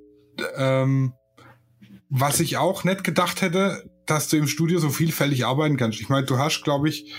[0.55, 1.13] ähm,
[2.09, 5.99] was ich auch nicht gedacht hätte, dass du im Studio so vielfältig arbeiten kannst.
[5.99, 7.13] Ich meine, du hast, glaube ich,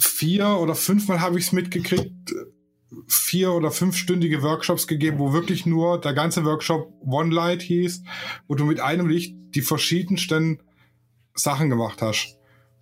[0.00, 2.34] vier oder fünfmal habe ich es mitgekriegt,
[3.08, 8.02] vier oder fünfstündige Workshops gegeben, wo wirklich nur der ganze Workshop One Light hieß,
[8.48, 10.62] wo du mit einem Licht die verschiedensten
[11.34, 12.36] Sachen gemacht hast.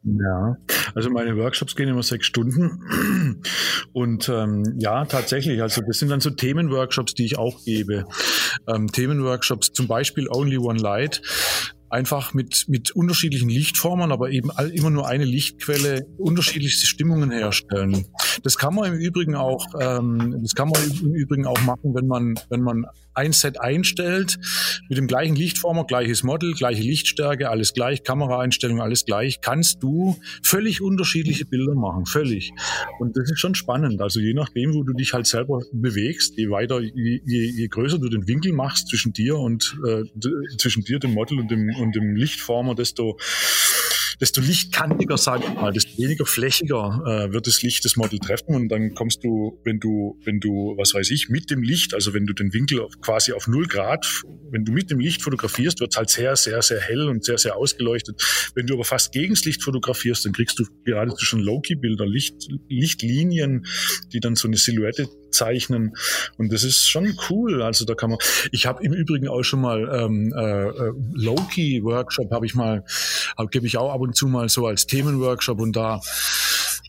[0.05, 0.57] Ja,
[0.95, 3.43] also meine Workshops gehen immer sechs Stunden.
[3.95, 8.05] Und ähm, ja, tatsächlich, also das sind dann so Themenworkshops, die ich auch gebe.
[8.69, 11.23] Ähm, Themenworkshops, zum Beispiel Only One Light
[11.95, 18.07] einfach mit, mit unterschiedlichen Lichtformen, aber eben all, immer nur eine Lichtquelle unterschiedlichste Stimmungen herstellen.
[18.43, 22.07] Das kann man im Übrigen auch, ähm, das kann man im Übrigen auch machen, wenn
[22.07, 24.39] man, wenn man ein Set einstellt,
[24.89, 30.17] mit dem gleichen Lichtformer, gleiches Model, gleiche Lichtstärke, alles gleich, Kameraeinstellung, alles gleich, kannst du
[30.43, 32.53] völlig unterschiedliche Bilder machen, völlig.
[32.99, 34.01] Und das ist schon spannend.
[34.01, 38.09] Also je nachdem, wo du dich halt selber bewegst, je weiter, je, je, größer du
[38.09, 40.05] den Winkel machst zwischen dir und äh,
[40.59, 43.19] zwischen dir, dem Model und dem, und dem Lichtformer, desto
[44.21, 48.55] desto lichtkantiger, sage ich mal, desto weniger flächiger äh, wird das Licht das Model treffen
[48.55, 52.15] und dann kommst du, wenn du, wenn du, was weiß ich, mit dem Licht, also
[52.15, 54.07] wenn du den Winkel auf, quasi auf null Grad,
[54.51, 57.39] wenn du mit dem Licht fotografierst, wird es halt sehr, sehr, sehr hell und sehr,
[57.39, 58.23] sehr ausgeleuchtet.
[58.55, 62.49] Wenn du aber fast gegen das Licht fotografierst, dann kriegst du geradezu schon Low-Key-Bilder, Licht,
[62.69, 63.67] Lichtlinien,
[64.13, 65.97] die dann so eine Silhouette zeichnen.
[66.39, 67.63] Und das ist schon cool.
[67.63, 68.19] Also da kann man.
[68.53, 72.85] Ich habe im Übrigen auch schon mal ähm, äh, äh Loki-Workshop habe ich mal,
[73.51, 76.01] gebe ich auch ab und zu mal so als Themenworkshop und da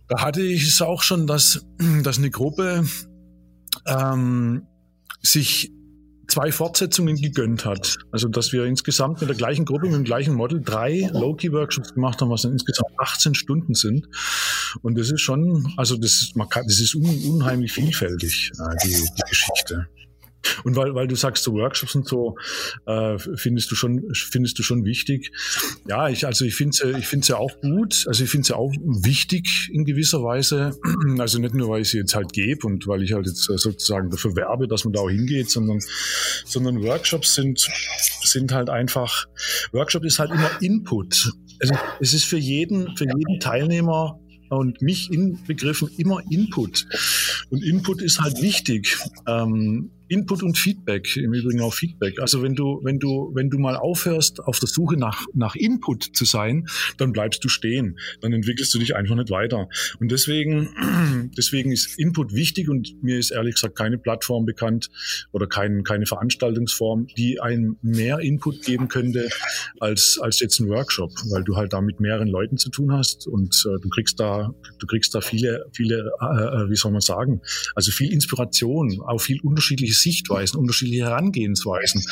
[0.08, 1.66] da hatte ich es auch schon, dass,
[2.04, 2.86] dass eine Gruppe
[3.88, 4.68] ähm,
[5.22, 5.72] sich
[6.36, 7.98] zwei Fortsetzungen gegönnt hat.
[8.12, 12.20] Also dass wir insgesamt mit der gleichen Gruppe, mit dem gleichen Model drei Low-Key-Workshops gemacht
[12.20, 14.10] haben, was dann insgesamt 18 Stunden sind.
[14.82, 17.06] Und das ist schon, also das ist, man kann, das ist un,
[17.36, 19.88] unheimlich vielfältig, äh, die, die Geschichte.
[20.64, 22.36] Und weil, weil du sagst, so Workshops und so,
[22.86, 25.32] äh, findest du schon, findest du schon wichtig.
[25.88, 28.06] Ja, ich, also ich finde es ich find's ja auch gut.
[28.08, 30.72] Also ich finde es ja auch wichtig in gewisser Weise.
[31.18, 34.10] Also nicht nur, weil ich sie jetzt halt gebe und weil ich halt jetzt sozusagen
[34.10, 35.80] dafür werbe, dass man da auch hingeht, sondern,
[36.46, 37.66] sondern Workshops sind,
[38.24, 39.26] sind halt einfach,
[39.72, 41.32] Workshop ist halt immer Input.
[41.62, 44.20] Also es ist für jeden, für jeden Teilnehmer
[44.50, 46.86] und mich inbegriffen immer Input.
[47.50, 48.98] Und Input ist halt wichtig.
[49.28, 52.20] Ähm, Input und Feedback, im Übrigen auch Feedback.
[52.20, 56.04] Also wenn du, wenn du, wenn du mal aufhörst, auf der Suche nach, nach Input
[56.14, 57.98] zu sein, dann bleibst du stehen.
[58.22, 59.68] Dann entwickelst du dich einfach nicht weiter.
[60.00, 64.90] Und deswegen, deswegen ist Input wichtig und mir ist ehrlich gesagt keine Plattform bekannt
[65.32, 69.30] oder kein, keine Veranstaltungsform, die einem mehr Input geben könnte
[69.80, 73.28] als, als jetzt ein Workshop, weil du halt da mit mehreren Leuten zu tun hast
[73.28, 77.02] und äh, du kriegst da, du kriegst da viele, viele, äh, äh wie soll man
[77.02, 77.42] sagen,
[77.74, 82.04] also viel Inspiration, auch viel unterschiedliche Sichtweisen, unterschiedliche Herangehensweisen.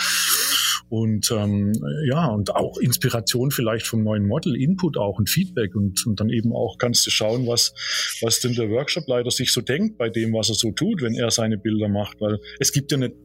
[0.90, 1.74] Und ähm,
[2.08, 6.30] ja, und auch Inspiration vielleicht vom neuen Model, Input auch und Feedback und, und dann
[6.30, 7.74] eben auch kannst du schauen, was,
[8.22, 11.32] was denn der Workshop-Leiter sich so denkt bei dem, was er so tut, wenn er
[11.32, 12.22] seine Bilder macht.
[12.22, 13.16] Weil es gibt ja nicht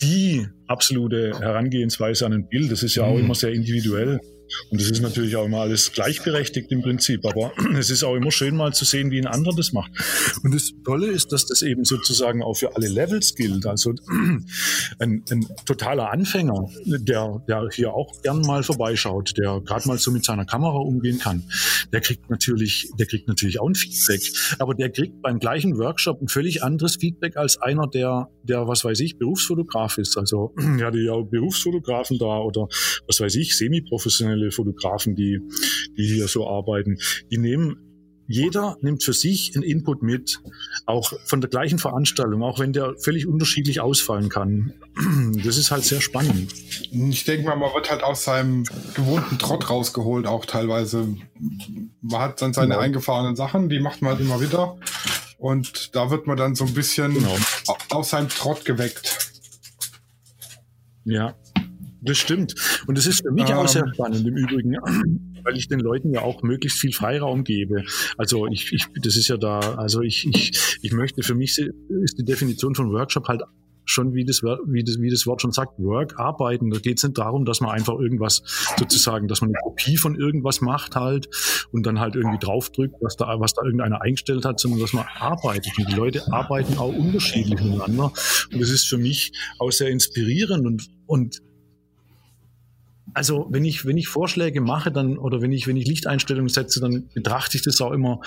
[0.00, 2.72] die absolute Herangehensweise an ein Bild.
[2.72, 3.24] Das ist ja auch mhm.
[3.24, 4.20] immer sehr individuell.
[4.70, 7.24] Und das ist natürlich auch immer alles gleichberechtigt im Prinzip.
[7.24, 9.90] Aber es ist auch immer schön mal zu sehen, wie ein anderer das macht.
[10.42, 13.66] Und das Tolle ist, dass das eben sozusagen auch für alle Levels gilt.
[13.66, 13.94] Also
[14.98, 20.10] ein, ein totaler Anfänger, der, der hier auch gern mal vorbeischaut, der gerade mal so
[20.10, 21.44] mit seiner Kamera umgehen kann,
[21.92, 24.20] der kriegt natürlich, der kriegt natürlich auch ein Feedback.
[24.58, 28.84] Aber der kriegt beim gleichen Workshop ein völlig anderes Feedback als einer, der, der, was
[28.84, 30.16] weiß ich, Berufsfotograf ist.
[30.16, 32.68] Also ja, die ja Berufsfotografen da oder
[33.06, 35.40] was weiß ich, semi-professionelle professionelle Fotografen, die,
[35.96, 36.98] die hier so arbeiten,
[37.30, 37.76] die nehmen
[38.26, 40.40] jeder nimmt für sich einen Input mit,
[40.86, 44.72] auch von der gleichen Veranstaltung, auch wenn der völlig unterschiedlich ausfallen kann.
[45.44, 46.54] Das ist halt sehr spannend.
[46.90, 48.64] Ich denke mal, man wird halt aus seinem
[48.94, 51.06] gewohnten Trott rausgeholt, auch teilweise.
[52.00, 52.80] Man hat dann seine genau.
[52.80, 54.78] eingefahrenen Sachen, die macht man halt immer wieder.
[55.36, 57.36] Und da wird man dann so ein bisschen genau.
[57.90, 59.32] aus seinem Trott geweckt.
[61.04, 61.34] Ja,
[62.04, 62.54] das stimmt.
[62.86, 64.76] Und das ist für mich ähm, auch sehr spannend im Übrigen,
[65.44, 67.84] weil ich den Leuten ja auch möglichst viel Freiraum gebe.
[68.16, 72.18] Also ich, ich das ist ja da, also ich, ich, ich möchte für mich ist
[72.18, 73.42] die Definition von Workshop halt
[73.84, 76.70] schon, wie das, wie das, wie das Wort schon sagt, Work, arbeiten.
[76.70, 78.42] Da geht es nicht darum, dass man einfach irgendwas
[78.78, 81.28] sozusagen, dass man eine Kopie von irgendwas macht halt
[81.72, 85.04] und dann halt irgendwie draufdrückt, was da, was da irgendeiner eingestellt hat, sondern dass man
[85.14, 85.78] arbeitet.
[85.78, 88.12] Und die Leute arbeiten auch unterschiedlich miteinander.
[88.52, 91.42] Und das ist für mich auch sehr inspirierend und, und
[93.14, 96.80] also wenn ich, wenn ich Vorschläge mache, dann, oder wenn ich, wenn ich Lichteinstellungen setze,
[96.80, 98.20] dann betrachte ich das auch immer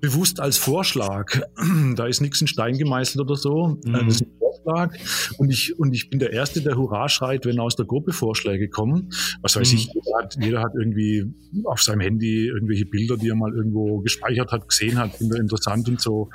[0.00, 1.40] bewusst als Vorschlag.
[1.94, 3.78] Da ist nichts in Stein gemeißelt oder so.
[3.84, 4.06] Mhm.
[4.06, 4.26] Das ein
[4.62, 4.94] Vorschlag.
[5.38, 8.68] Und ich, und ich bin der Erste, der Hurra schreit, wenn aus der Gruppe Vorschläge
[8.68, 9.10] kommen.
[9.42, 9.78] Was weiß mhm.
[9.78, 11.24] ich, jeder hat, jeder hat irgendwie
[11.64, 15.88] auf seinem Handy irgendwelche Bilder, die er mal irgendwo gespeichert hat, gesehen hat, finde interessant
[15.88, 16.30] und so.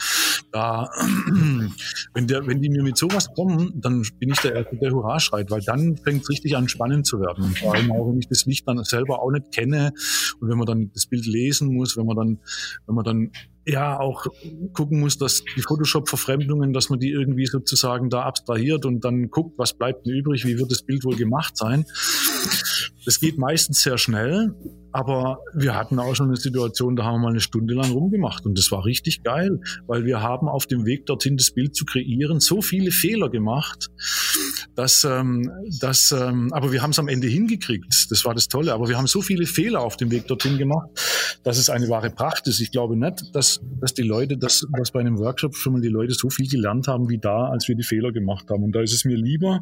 [0.52, 0.90] Da,
[2.14, 5.20] wenn, der, wenn die mir mit sowas kommen, dann bin ich der Erste, der Hurra
[5.20, 7.56] schreit, weil dann fängt es richtig an, spannend zu werden.
[7.56, 9.94] Vor allem auch, wenn ich das Licht dann selber auch nicht kenne
[10.40, 12.40] und wenn man dann das Bild lesen muss, wenn man dann,
[12.86, 13.32] wenn man dann
[13.66, 14.26] ja auch
[14.74, 19.58] gucken muss, dass die Photoshop-Verfremdungen, dass man die irgendwie sozusagen da abstrahiert und dann guckt,
[19.58, 21.86] was bleibt denn übrig, wie wird das Bild wohl gemacht sein.
[23.06, 24.54] Das geht meistens sehr schnell,
[24.92, 28.46] aber wir hatten auch schon eine Situation, da haben wir mal eine Stunde lang rumgemacht
[28.46, 31.84] und das war richtig geil, weil wir haben auf dem Weg dorthin, das Bild zu
[31.84, 33.90] kreieren, so viele Fehler gemacht,
[34.76, 38.08] dass, ähm, dass ähm, aber wir haben es am Ende hingekriegt.
[38.10, 38.74] Das war das Tolle.
[38.74, 40.90] Aber wir haben so viele Fehler auf dem Weg dorthin gemacht,
[41.44, 42.60] dass es eine wahre Pracht ist.
[42.60, 45.90] Ich glaube nicht, dass, dass die Leute, dass, dass bei einem Workshop schon mal die
[45.90, 48.64] Leute so viel gelernt haben wie da, als wir die Fehler gemacht haben.
[48.64, 49.62] Und da ist es mir lieber,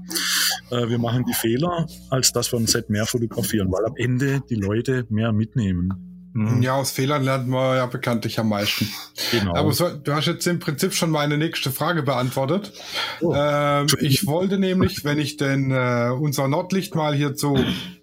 [0.70, 4.42] äh, wir machen die Fehler, als dass wir ein Set mehr fotografieren, weil am Ende
[4.50, 6.11] die Leute mehr mitnehmen.
[6.34, 6.62] Mhm.
[6.62, 8.88] Ja, aus Fehlern lernt man ja bekanntlich am meisten.
[9.32, 9.56] Genau.
[9.56, 12.72] Aber so, du hast jetzt im Prinzip schon meine nächste Frage beantwortet.
[13.20, 13.34] Oh.
[13.36, 17.58] Ähm, ich wollte nämlich, wenn ich denn äh, unser Nordlicht mal hier zu,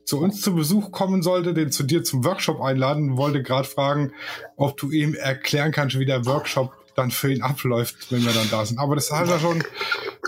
[0.04, 4.12] zu uns zu Besuch kommen sollte, den zu dir zum Workshop einladen, wollte gerade fragen,
[4.56, 8.50] ob du ihm erklären kannst, wie der Workshop dann für ihn abläuft, wenn wir dann
[8.50, 8.78] da sind.
[8.78, 9.62] Aber das hat er schon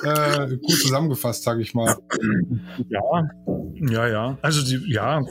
[0.02, 1.96] äh, gut zusammengefasst, sage ich mal.
[2.88, 3.00] Ja,
[3.74, 4.38] ja, ja.
[4.42, 5.22] Also die, ja,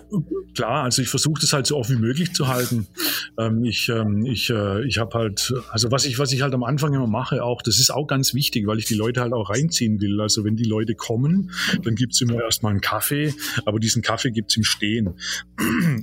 [0.55, 0.83] klar.
[0.83, 2.87] Also ich versuche das halt so offen wie möglich zu halten.
[3.37, 6.63] Ähm, ich, ähm, ich, äh, ich habe halt, also was ich, was ich halt am
[6.63, 9.49] Anfang immer mache, auch, das ist auch ganz wichtig, weil ich die Leute halt auch
[9.49, 10.19] reinziehen will.
[10.21, 11.51] Also wenn die Leute kommen,
[11.83, 13.33] dann gibt's immer erstmal einen Kaffee,
[13.65, 15.15] aber diesen Kaffee gibt's im Stehen.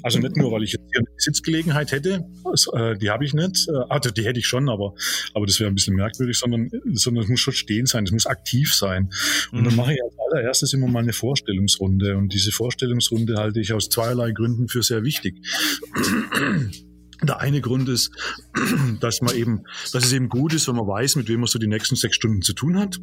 [0.02, 3.34] Also nicht nur, weil ich jetzt hier eine Sitzgelegenheit hätte, also, äh, die habe ich
[3.34, 3.68] nicht.
[3.68, 4.94] Äh, also die hätte ich schon, aber
[5.34, 8.26] aber das wäre ein bisschen merkwürdig, sondern, sondern es muss schon stehen sein, es muss
[8.26, 9.10] aktiv sein.
[9.52, 9.64] Und mhm.
[9.64, 12.16] dann mache ich als allererstes immer mal eine Vorstellungsrunde.
[12.16, 15.36] Und diese Vorstellungsrunde halte ich aus zweierlei Gründen für sehr wichtig.
[17.22, 18.10] Der eine Grund ist,
[19.00, 21.58] dass man eben, dass es eben gut ist, wenn man weiß, mit wem man so
[21.58, 22.98] die nächsten sechs Stunden zu tun hat.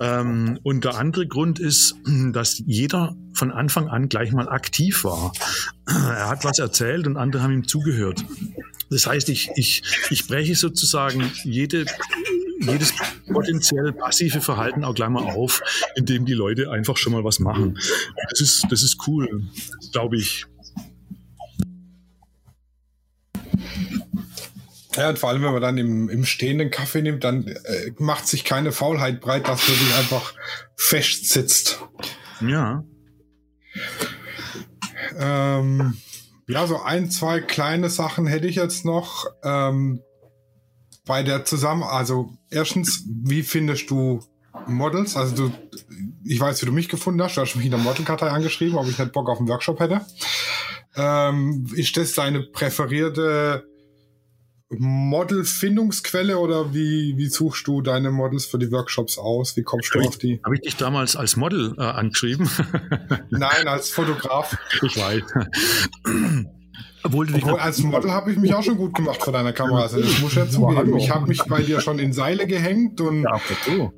[0.00, 1.96] Ähm, und der andere Grund ist,
[2.32, 5.32] dass jeder von Anfang an gleich mal aktiv war.
[5.86, 8.24] Er hat was erzählt und andere haben ihm zugehört.
[8.90, 11.86] Das heißt, ich, ich, ich breche sozusagen jede,
[12.60, 12.92] jedes
[13.30, 15.62] potenziell passive Verhalten auch gleich mal auf,
[15.96, 17.78] indem die Leute einfach schon mal was machen.
[18.30, 19.48] Das ist, das ist cool,
[19.92, 20.46] glaube ich.
[24.96, 28.26] Ja, und vor allem, wenn man dann im, im stehenden Kaffee nimmt, dann äh, macht
[28.26, 30.34] sich keine Faulheit breit, dass man sich einfach
[30.74, 31.80] fest sitzt.
[32.40, 32.82] Ja.
[35.18, 35.98] Ähm,
[36.48, 39.26] ja, so ein, zwei kleine Sachen hätte ich jetzt noch.
[39.42, 40.00] Ähm,
[41.04, 44.20] bei der Zusammen, also erstens, wie findest du
[44.66, 45.16] Models?
[45.16, 45.52] Also du,
[46.24, 47.36] ich weiß, wie du mich gefunden hast.
[47.36, 50.04] Du hast mich in der Modelkartei angeschrieben, ob ich nicht Bock auf einen Workshop hätte.
[50.96, 53.64] Ähm, ist das deine präferierte
[54.70, 59.56] Model-Findungsquelle oder wie, wie suchst du deine Models für die Workshops aus?
[59.56, 60.40] Wie kommst du auf die?
[60.44, 62.50] Habe ich dich damals als Model äh, angeschrieben?
[63.30, 64.56] Nein, als Fotograf.
[64.82, 65.22] Ich weiß.
[67.06, 69.82] Obwohl, Obwohl als Model habe ich mich auch schon gut gemacht vor deiner Kamera.
[69.82, 70.96] Also das muss ich ja zugeben.
[70.98, 73.40] Ich habe mich bei dir schon in Seile gehängt und ja,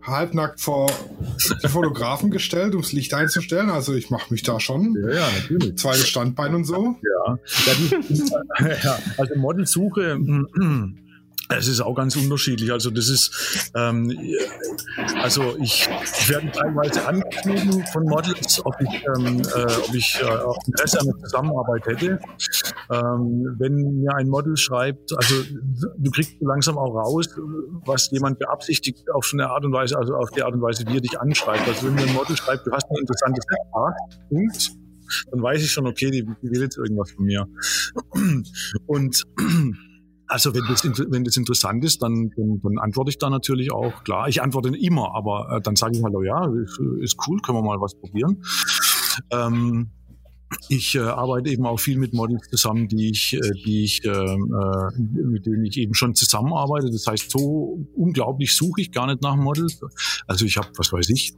[0.03, 0.91] halbnackt vor
[1.63, 3.71] die Fotografen gestellt, ums Licht einzustellen.
[3.71, 4.97] Also ich mache mich da schon.
[5.03, 5.77] Ja, ja, natürlich.
[5.77, 6.97] Zweites Standbein und so.
[7.03, 7.73] Ja, ja,
[8.09, 10.19] die, ja also Modelsuche.
[11.51, 12.73] Es ist auch ganz unterschiedlich.
[12.73, 14.13] Also das ist, ähm,
[15.23, 20.67] also ich, ich werde teilweise angeschrieben von Models, ob ich, ähm, äh, ob ich äh,
[20.67, 22.21] Interesse an der Zusammenarbeit hätte.
[22.91, 25.35] Ähm, wenn mir ein Model schreibt, also
[25.97, 27.29] du kriegst langsam auch raus,
[27.87, 30.97] was jemand beabsichtigt auf eine Art und Weise, also auf die Art und Weise, wie
[30.97, 31.67] er dich anschreibt.
[31.67, 33.59] Also wenn mir ein Model schreibt, du hast ein interessantes Set,
[34.29, 34.71] Punkt,
[35.31, 37.47] dann weiß ich schon, okay, die, die will jetzt irgendwas von mir.
[38.87, 39.25] Und
[40.29, 44.05] also wenn das, wenn das interessant ist, dann, dann, dann antworte ich da natürlich auch.
[44.05, 46.47] Klar, ich antworte immer, aber äh, dann sage ich halt, oh ja,
[47.01, 48.43] ist, cool, können wir mal was probieren.
[49.31, 49.91] Ähm,
[50.69, 54.11] ich äh, arbeite eben auch viel mit Models zusammen, die ich, äh, die ich, äh,
[54.11, 56.91] äh, mit denen ich eben schon zusammenarbeite.
[56.91, 59.81] Das heißt, so unglaublich suche ich gar nicht nach Models.
[60.27, 61.35] Also ich habe, was weiß ich,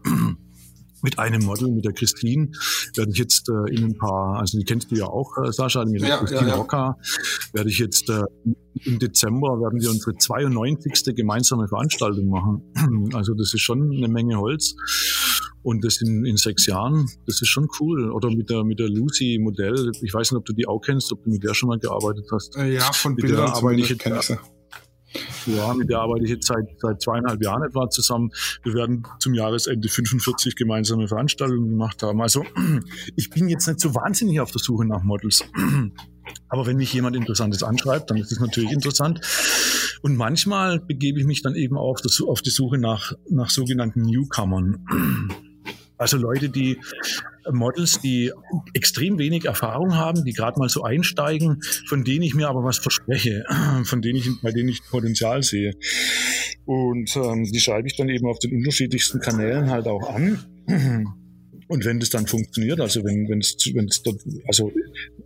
[1.02, 2.50] mit einem Model, mit der Christine,
[2.94, 5.84] werde ich jetzt äh, in ein paar, also die kennst du ja auch, äh, Sascha,
[5.84, 6.54] mit der ja, Christine ja, ja.
[6.56, 6.96] Rocker,
[7.52, 8.22] werde ich jetzt äh,
[8.84, 11.14] im Dezember werden wir unsere 92.
[11.14, 12.62] gemeinsame Veranstaltung machen.
[13.12, 14.74] Also das ist schon eine Menge Holz.
[15.62, 18.10] Und das in, in sechs Jahren, das ist schon cool.
[18.10, 21.12] Oder mit der, mit der Lucy Modell, ich weiß nicht, ob du die auch kennst,
[21.12, 22.56] ob du mit der schon mal gearbeitet hast.
[22.56, 24.38] Äh, ja, von mit Bildern der arbeite ich jetzt,
[25.46, 28.30] ja, mit der arbeite ich jetzt seit, seit zweieinhalb Jahren etwa zusammen.
[28.62, 32.20] Wir werden zum Jahresende 45 gemeinsame Veranstaltungen gemacht haben.
[32.20, 32.44] Also
[33.16, 35.44] ich bin jetzt nicht so wahnsinnig auf der Suche nach Models.
[36.48, 39.20] Aber wenn mich jemand Interessantes anschreibt, dann ist es natürlich interessant.
[40.02, 44.84] Und manchmal begebe ich mich dann eben auch auf die Suche nach, nach sogenannten Newcomern.
[46.00, 46.78] Also Leute, die
[47.50, 48.32] Models, die
[48.74, 52.78] extrem wenig Erfahrung haben, die gerade mal so einsteigen, von denen ich mir aber was
[52.78, 53.44] verspreche,
[53.84, 55.74] von denen ich, bei denen ich Potenzial sehe.
[56.64, 60.38] Und ähm, die schreibe ich dann eben auf den unterschiedlichsten Kanälen halt auch an.
[61.70, 64.02] Und wenn das dann funktioniert, also wenn es wenn es
[64.46, 64.72] also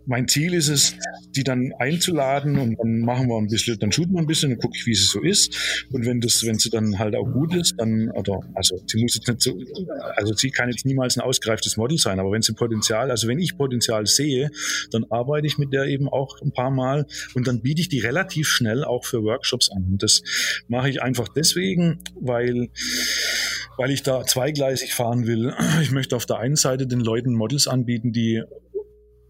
[0.05, 0.95] mein Ziel ist es,
[1.35, 4.61] die dann einzuladen und dann machen wir ein bisschen, dann shooten wir ein bisschen und
[4.61, 5.85] gucke ich, wie sie so ist.
[5.91, 9.15] Und wenn das, wenn sie dann halt auch gut ist, dann, oder, also sie muss
[9.15, 9.57] jetzt nicht so,
[10.15, 13.39] also sie kann jetzt niemals ein ausgereiftes Model sein, aber wenn sie Potenzial, also wenn
[13.39, 14.51] ich Potenzial sehe,
[14.91, 17.99] dann arbeite ich mit der eben auch ein paar Mal und dann biete ich die
[17.99, 19.85] relativ schnell auch für Workshops an.
[19.91, 20.21] Und das
[20.67, 22.69] mache ich einfach deswegen, weil,
[23.77, 25.53] weil ich da zweigleisig fahren will.
[25.81, 28.43] Ich möchte auf der einen Seite den Leuten Models anbieten, die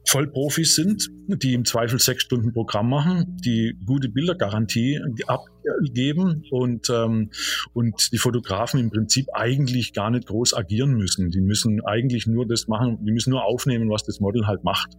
[0.07, 7.31] Vollprofis sind, die im Zweifel sechs Stunden Programm machen, die gute Bildergarantie abgeben und, ähm,
[7.73, 11.31] und die Fotografen im Prinzip eigentlich gar nicht groß agieren müssen.
[11.31, 14.91] Die müssen eigentlich nur das machen, die müssen nur aufnehmen, was das Model halt macht.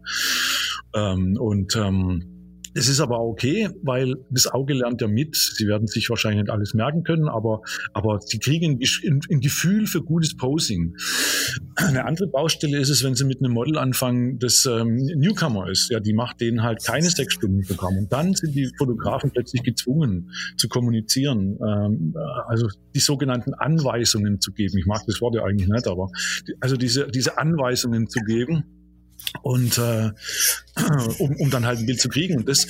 [0.95, 2.36] Ähm, und ähm,
[2.77, 5.35] es ist aber okay, weil das Auge lernt ja mit.
[5.35, 7.63] Sie werden sich wahrscheinlich nicht alles merken können, aber,
[7.95, 10.95] aber sie kriegen ein, ein Gefühl für gutes Posing.
[11.77, 15.91] Eine andere Baustelle ist es, wenn sie mit einem Model anfangen, das ähm, Newcomer ist.
[15.91, 17.97] Ja, die macht denen halt keine sechs Stunden Programm.
[17.97, 22.15] Und dann sind die Fotografen plötzlich gezwungen zu kommunizieren, ähm,
[22.47, 24.77] also die sogenannten Anweisungen zu geben.
[24.79, 26.09] Ich mag das Wort ja eigentlich nicht, aber
[26.47, 28.76] die, also diese, diese Anweisungen zu geben
[29.43, 30.11] und äh,
[31.19, 32.37] um, um dann halt ein Bild zu kriegen.
[32.37, 32.67] Und das,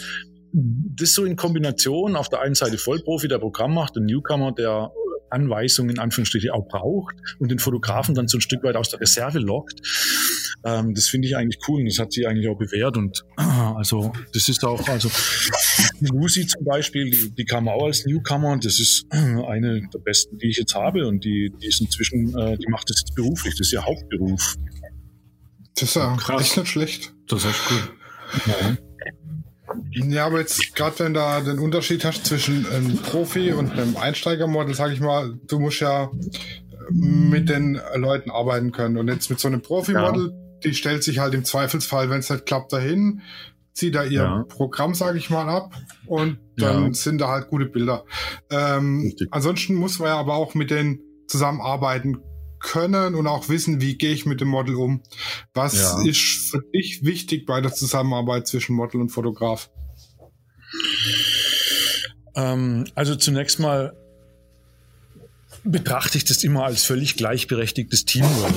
[0.52, 4.90] das so in Kombination auf der einen Seite Vollprofi, der Programm macht, ein Newcomer, der
[5.30, 9.00] Anweisungen in Anführungsstrichen auch braucht und den Fotografen dann so ein Stück weit aus der
[9.00, 9.80] Reserve lockt.
[10.64, 14.12] Ähm, das finde ich eigentlich cool und das hat sie eigentlich auch bewährt und also
[14.32, 15.10] das ist auch, also
[16.00, 20.38] Lucy zum Beispiel, die, die kam auch als Newcomer und das ist eine der besten,
[20.38, 23.54] die ich jetzt habe und die, die ist inzwischen, äh, die macht das jetzt beruflich,
[23.54, 24.56] das ist ihr Hauptberuf.
[25.76, 26.42] Das ist ja Krass.
[26.42, 27.12] echt nicht schlecht.
[27.28, 27.82] Das ist echt cool.
[28.46, 28.76] Ja.
[29.90, 34.74] Ja, aber jetzt gerade wenn da den Unterschied hast zwischen einem Profi und einem Einsteigermodel,
[34.74, 36.10] sage ich mal, du musst ja
[36.90, 38.96] mit den Leuten arbeiten können.
[38.96, 40.60] Und jetzt mit so einem Profi-Model, ja.
[40.64, 43.22] die stellt sich halt im Zweifelsfall, wenn es nicht klappt, dahin,
[43.72, 44.44] zieht da ihr ja.
[44.48, 45.74] Programm, sage ich mal, ab
[46.06, 46.94] und dann ja.
[46.94, 48.04] sind da halt gute Bilder.
[48.50, 52.18] Ähm, ansonsten muss man ja aber auch mit denen zusammenarbeiten
[52.66, 55.00] können und auch wissen, wie gehe ich mit dem Model um.
[55.54, 56.02] Was ja.
[56.02, 59.70] ist für dich wichtig bei der Zusammenarbeit zwischen Model und Fotograf?
[62.34, 63.96] Ähm, also zunächst mal
[65.62, 68.52] betrachte ich das immer als völlig gleichberechtigtes Teamwork.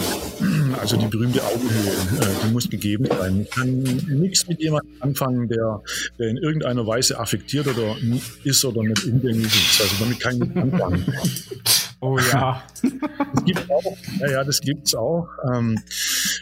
[0.80, 3.42] Also die berühmte Augenhöhe, äh, die muss gegeben sein.
[3.42, 5.82] Ich kann nichts mit jemandem anfangen, der,
[6.18, 7.96] der in irgendeiner Weise affektiert oder
[8.44, 9.82] ist oder nicht umgänglich ist.
[9.82, 11.14] Also damit kann ich nicht anfangen.
[12.02, 12.64] Oh ja.
[12.82, 13.98] das gibt auch.
[14.22, 15.28] Ja, ja, das gibt's auch.
[15.54, 15.78] Ähm,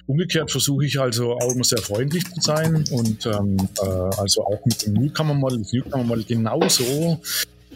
[0.06, 4.64] umgekehrt versuche ich also auch immer sehr freundlich zu sein und ähm, äh, also auch
[4.66, 7.20] mit dem Newcomer-Model, das Newcomer-Model genauso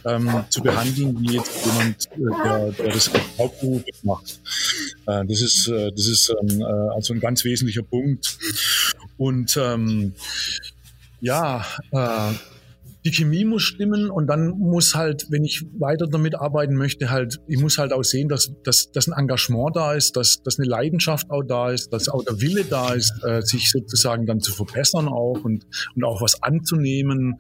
[0.06, 4.40] ähm, zu behandeln wie jetzt jemand, äh, der, der das Hauptberuf macht.
[5.08, 8.38] Äh, das ist, äh, das ist ähm, äh, also ein ganz wesentlicher Punkt.
[9.18, 10.14] Und ähm,
[11.20, 12.34] ja, äh,
[13.04, 17.40] die Chemie muss stimmen und dann muss halt, wenn ich weiter damit arbeiten möchte, halt,
[17.48, 20.68] ich muss halt auch sehen, dass, dass, dass ein Engagement da ist, dass, dass eine
[20.68, 24.52] Leidenschaft auch da ist, dass auch der Wille da ist, äh, sich sozusagen dann zu
[24.52, 27.40] verbessern auch und, und auch was anzunehmen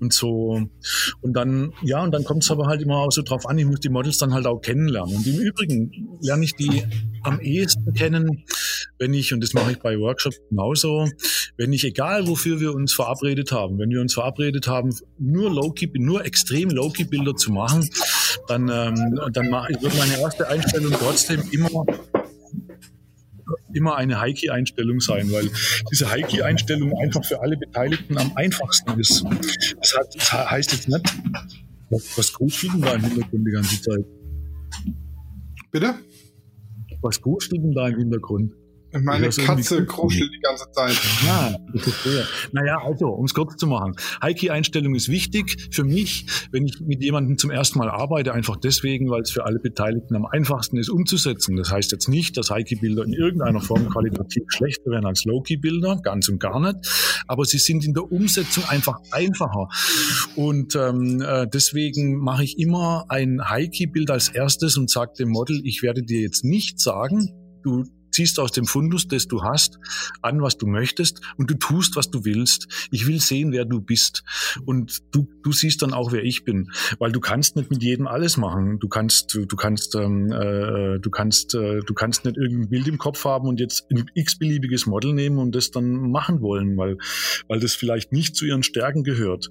[0.00, 0.60] und so.
[1.22, 3.66] Und dann, ja, und dann kommt es aber halt immer auch so drauf an, ich
[3.66, 5.16] muss die Models dann halt auch kennenlernen.
[5.16, 6.82] Und im Übrigen lerne ich die
[7.22, 8.44] am ehesten kennen,
[8.98, 11.08] wenn ich, und das mache ich bei Workshops genauso,
[11.56, 15.90] wenn ich, egal wofür wir uns verabredet haben, wenn wir uns verabredet haben, nur Low-Key,
[15.94, 17.88] nur extrem Low-Key-Bilder zu machen,
[18.48, 21.84] dann, ähm, dann mache, wird meine erste Einstellung trotzdem immer
[23.74, 25.50] immer eine Heiki-Einstellung sein, weil
[25.90, 29.24] diese Heiki-Einstellung einfach für alle Beteiligten am einfachsten ist.
[29.80, 31.04] Das, hat, das heißt jetzt nicht,
[31.90, 34.04] was gruselt denn da im Hintergrund die ganze Zeit?
[35.70, 35.94] Bitte?
[37.00, 38.52] Was gruselt denn da im Hintergrund?
[39.00, 41.00] Meine Katze kruschelt die ganze Zeit.
[41.26, 41.54] Ja.
[42.52, 43.94] Naja, also, um es kurz zu machen.
[44.20, 49.08] Heiki-Einstellung ist wichtig für mich, wenn ich mit jemandem zum ersten Mal arbeite, einfach deswegen,
[49.10, 51.56] weil es für alle Beteiligten am einfachsten ist umzusetzen.
[51.56, 56.28] Das heißt jetzt nicht, dass Heiki-Bilder in irgendeiner Form qualitativ schlechter werden als Loki-Bilder, ganz
[56.28, 56.76] und gar nicht.
[57.26, 59.68] Aber sie sind in der Umsetzung einfach einfacher.
[60.36, 65.60] Und ähm, äh, deswegen mache ich immer ein Heiki-Bild als erstes und sage dem Model,
[65.64, 67.30] ich werde dir jetzt nicht sagen,
[67.62, 69.78] du ziehst aus dem Fundus, das du hast,
[70.20, 72.88] an, was du möchtest und du tust, was du willst.
[72.90, 74.22] Ich will sehen, wer du bist.
[74.64, 76.70] Und du, du siehst dann auch, wer ich bin.
[76.98, 78.78] Weil du kannst nicht mit jedem alles machen.
[78.78, 82.88] Du kannst, du, du kannst, ähm, äh, du kannst, äh, du kannst nicht irgendein Bild
[82.88, 86.98] im Kopf haben und jetzt ein x-beliebiges Model nehmen und das dann machen wollen, weil,
[87.48, 89.48] weil das vielleicht nicht zu ihren Stärken gehört.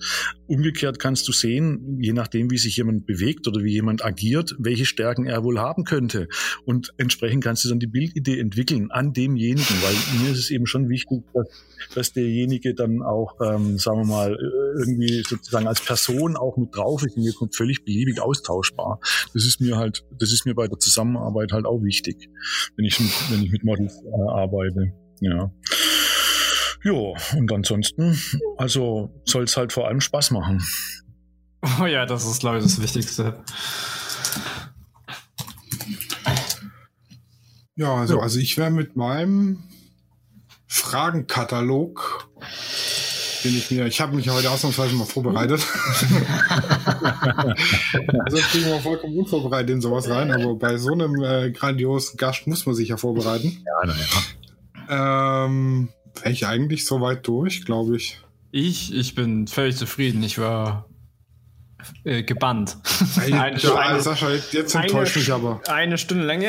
[0.47, 4.85] Umgekehrt kannst du sehen, je nachdem, wie sich jemand bewegt oder wie jemand agiert, welche
[4.85, 6.27] Stärken er wohl haben könnte.
[6.65, 10.65] Und entsprechend kannst du dann die Bildidee entwickeln an demjenigen, weil mir ist es eben
[10.65, 11.47] schon wichtig, dass,
[11.95, 16.75] dass derjenige dann auch, ähm, sagen wir mal, äh, irgendwie sozusagen als Person auch mit
[16.75, 17.17] drauf ist.
[17.17, 18.99] Mir kommt völlig beliebig austauschbar.
[19.33, 22.29] Das ist mir halt, das ist mir bei der Zusammenarbeit halt auch wichtig,
[22.75, 24.93] wenn ich, mit, wenn ich mit Models äh, arbeite.
[25.21, 25.51] Ja.
[26.83, 28.19] Jo, und ansonsten,
[28.57, 30.61] also soll es halt vor allem Spaß machen.
[31.79, 33.35] Oh ja, das ist, glaube ich, das Wichtigste.
[37.75, 39.63] Ja, also, also ich wäre mit meinem
[40.67, 42.29] Fragenkatalog,
[43.43, 45.61] den ich mir, ich habe mich heute ausnahmsweise mal vorbereitet.
[48.25, 52.47] also kriegen wir vollkommen unvorbereitet in sowas rein, aber bei so einem äh, grandiosen Gast
[52.47, 53.63] muss man sich ja vorbereiten.
[53.65, 55.45] Ja, naja.
[55.45, 55.89] Ähm,
[56.21, 58.19] wäre ich eigentlich soweit durch, glaube ich.
[58.51, 60.21] Ich, ich bin völlig zufrieden.
[60.23, 60.90] Ich war
[62.03, 62.77] äh, gebannt.
[63.15, 65.61] Hey, eine, ja, eine, Sascha, jetzt enttäuscht mich aber.
[65.67, 66.41] Eine Stunde lang.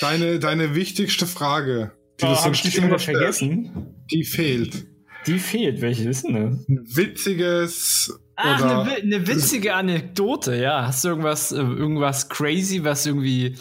[0.00, 3.94] Deine, deine wichtigste Frage, die oh, du die immer vergessen.
[4.10, 4.86] Die fehlt.
[5.26, 5.80] Die fehlt.
[5.80, 6.68] Welche ist denn das?
[6.68, 8.20] Ein witziges.
[8.36, 10.86] Ach, eine, eine witzige Anekdote, ja.
[10.86, 13.56] Hast du irgendwas, äh, irgendwas crazy, was irgendwie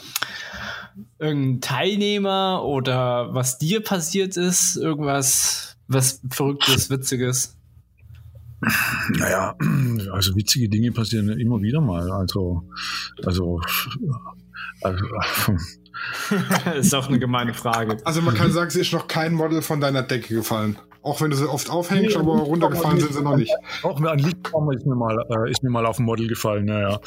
[1.19, 7.58] irgendein Teilnehmer oder was dir passiert ist, irgendwas, was Verrücktes, Witziges?
[9.17, 9.55] Naja,
[10.11, 12.11] also witzige Dinge passieren immer wieder mal.
[12.11, 12.63] Also,
[13.25, 13.61] also,
[14.81, 15.05] also
[16.75, 17.97] ist auch eine gemeine Frage.
[18.03, 20.77] Also man kann sagen, es ist noch kein Model von deiner Decke gefallen.
[21.01, 23.53] Auch wenn du sie oft aufhängst, nee, aber runtergefallen sind sie noch nicht.
[23.83, 26.65] Auch mir an Lichtform ist mir mal, äh, ist mir mal auf dem Model gefallen.
[26.65, 26.99] Naja,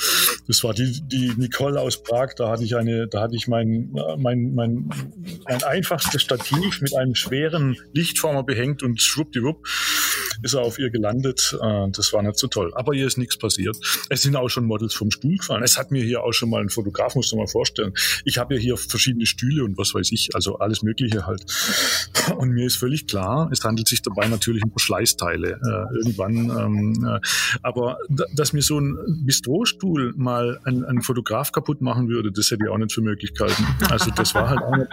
[0.48, 2.30] das war die, die Nicole aus Prag.
[2.38, 4.88] Da hatte ich eine, da hatte ich mein, äh, mein, mein,
[5.46, 9.68] mein einfachstes Stativ mit einem schweren Lichtformer behängt und schwuppdiwupp
[10.42, 11.56] ist er auf ihr gelandet.
[11.60, 12.72] Äh, das war nicht so toll.
[12.74, 13.76] Aber ihr ist nichts passiert.
[14.08, 15.62] Es sind auch schon Models vom Stuhl gefallen.
[15.62, 17.92] Es hat mir hier auch schon mal ein Fotograf, musst du mal vorstellen.
[18.24, 21.44] Ich habe ja hier verschiedene Stühle und was weiß ich, also alles Mögliche halt.
[22.36, 25.48] Und mir ist völlig klar, es handelt sich dabei natürlich um Verschleißteile.
[25.52, 27.20] Äh, irgendwann, ähm, äh,
[27.62, 27.98] aber
[28.34, 32.70] dass mir so ein Bistrostuhl mal ein, ein Fotograf kaputt machen würde, das hätte ich
[32.70, 33.66] auch nicht für Möglichkeiten.
[33.90, 34.88] Also das war halt auch nicht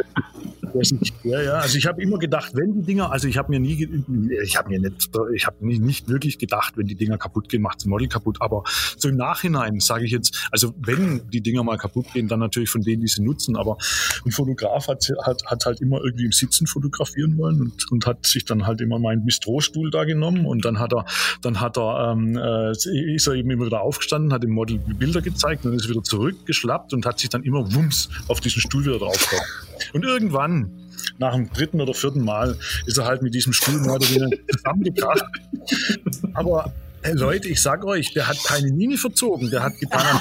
[1.24, 1.54] ja, ja.
[1.54, 3.88] Also ich habe immer gedacht, wenn die Dinger, also ich habe mir nie,
[4.44, 7.78] ich habe mir nicht, ich habe nicht, wirklich gedacht, wenn die Dinger kaputt gehen, macht
[7.78, 8.38] das Model kaputt.
[8.42, 8.64] Aber
[8.98, 12.70] so im Nachhinein sage ich jetzt, also wenn die Dinger mal kaputt gehen, dann natürlich
[12.70, 13.56] von denen, die sie nutzen.
[13.56, 13.78] Aber
[14.26, 18.26] ein Fotograf hat, hat, hat halt immer irgendwie im Sitzen fotografieren wollen und, und hat
[18.26, 21.06] sich dann halt immer meinen Bistrostuhl da genommen und dann hat er,
[21.42, 25.22] dann hat er, ähm, äh, ist er eben immer wieder aufgestanden, hat dem Model Bilder
[25.22, 29.00] gezeigt und ist wieder zurückgeschlappt und hat sich dann immer wumms auf diesen Stuhl wieder
[29.00, 29.34] drauf
[29.94, 30.59] Und irgendwann,
[31.18, 34.30] nach dem dritten oder vierten Mal, ist er halt mit diesem Stuhl mehr oder weniger
[34.52, 35.24] zusammengebracht.
[36.34, 40.06] Aber hey Leute, ich sag euch, der hat keine Linie verzogen, der hat getan.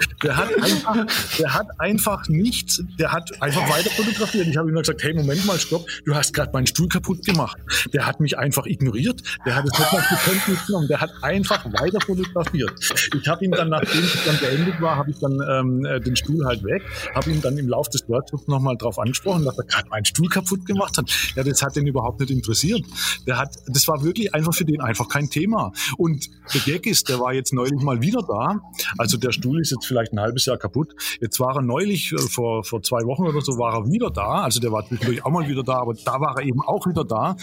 [0.22, 1.06] Der hat einfach,
[1.38, 4.48] der hat einfach nichts, der hat einfach weiter fotografiert.
[4.48, 7.58] Ich habe ihm gesagt, hey, Moment mal, stopp, du hast gerade meinen Stuhl kaputt gemacht.
[7.92, 11.64] Der hat mich einfach ignoriert, der hat es nicht mal zur genommen, der hat einfach
[11.72, 12.72] weiter fotografiert.
[13.14, 16.16] Ich habe ihm dann, nachdem es dann beendet war, habe ich dann ähm, äh, den
[16.16, 16.82] Stuhl halt weg,
[17.14, 20.28] habe ihm dann im Laufe des Workshops nochmal drauf angesprochen, dass er gerade meinen Stuhl
[20.28, 21.10] kaputt gemacht hat.
[21.36, 22.84] Ja, das hat den überhaupt nicht interessiert.
[23.26, 25.72] Der hat, das war wirklich einfach für den einfach kein Thema.
[25.96, 28.60] Und der Gag ist, der war jetzt neulich mal wieder da.
[28.98, 30.94] Also der Stuhl ist jetzt vielleicht vielleicht ein halbes Jahr kaputt.
[31.20, 34.42] Jetzt war er neulich, äh, vor, vor zwei Wochen oder so, war er wieder da.
[34.42, 37.04] Also der war zwischendurch auch mal wieder da, aber da war er eben auch wieder
[37.04, 37.36] da.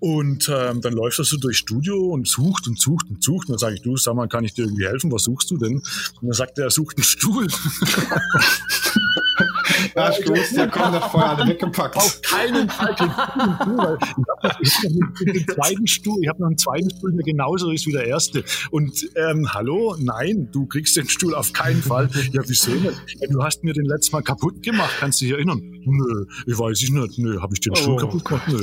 [0.00, 3.48] Und ähm, dann läuft er so durchs Studio und sucht und sucht und sucht.
[3.48, 5.10] Und dann sage ich, du, sag mal, kann ich dir irgendwie helfen?
[5.12, 5.76] Was suchst du denn?
[5.76, 5.82] Und
[6.22, 7.46] dann sagt er, er sucht einen Stuhl.
[9.96, 11.96] Ja, ich gewusst, der kommt das vorher alle weggepackt.
[11.96, 12.94] Auf keinen Fall
[14.60, 17.86] ich habe noch einen zweiten Stuhl, ich habe noch einen zweiten Stuhl, der genauso ist
[17.86, 18.44] wie der erste.
[18.70, 22.08] Und ähm, hallo, nein, du kriegst den Stuhl auf keinen Fall.
[22.32, 22.92] Ja, wieso nicht?
[23.20, 25.60] Ja, du hast mir den letztes Mal kaputt gemacht, kannst du dich erinnern?
[25.84, 27.18] Nö, ich weiß ich nicht.
[27.18, 27.96] Nö, habe ich den Stuhl Oh.
[27.96, 28.48] kaputt gemacht?
[28.48, 28.60] Nö.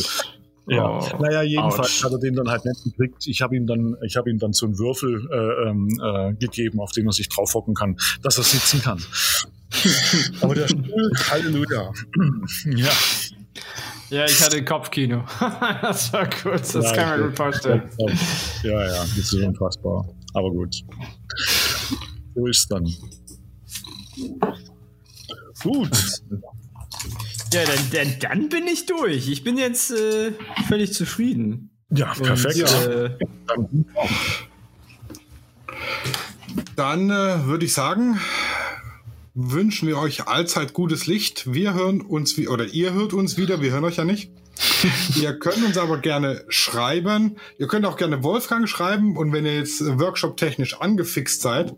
[0.72, 2.04] Ja, Oh, naja, jedenfalls ouch.
[2.06, 3.26] hat er den dann halt nicht gekriegt.
[3.26, 6.80] Ich habe ihm dann, ich habe ihm dann so einen Würfel äh, ähm, äh, gegeben,
[6.80, 9.02] auf den er sich drauf hocken kann, dass er sitzen kann.
[10.42, 11.92] Aber der Stuhl, Halleluja.
[12.66, 12.92] ja.
[14.10, 15.24] Ja, ich hatte Kopfkino.
[15.82, 17.84] das war kurz, das Ja, kann man gut vorstellen.
[18.64, 20.08] Ja, ja, das ist unfassbar.
[20.34, 20.76] Aber gut.
[22.34, 22.92] So ist dann.
[25.62, 25.92] Gut.
[27.54, 29.28] Ja, dann, dann, dann bin ich durch.
[29.30, 30.32] Ich bin jetzt äh,
[30.68, 31.70] völlig zufrieden.
[31.92, 32.58] Ja, perfekt.
[32.62, 33.18] Und, äh,
[33.48, 33.86] Dann-
[36.76, 38.20] Dann äh, würde ich sagen,
[39.34, 41.54] wünschen wir euch allzeit gutes Licht.
[41.54, 44.32] Wir hören uns, wie, oder ihr hört uns wieder, wir hören euch ja nicht.
[45.22, 47.38] ihr könnt uns aber gerne schreiben.
[47.58, 51.76] Ihr könnt auch gerne Wolfgang schreiben und wenn ihr jetzt workshop-technisch angefixt seid,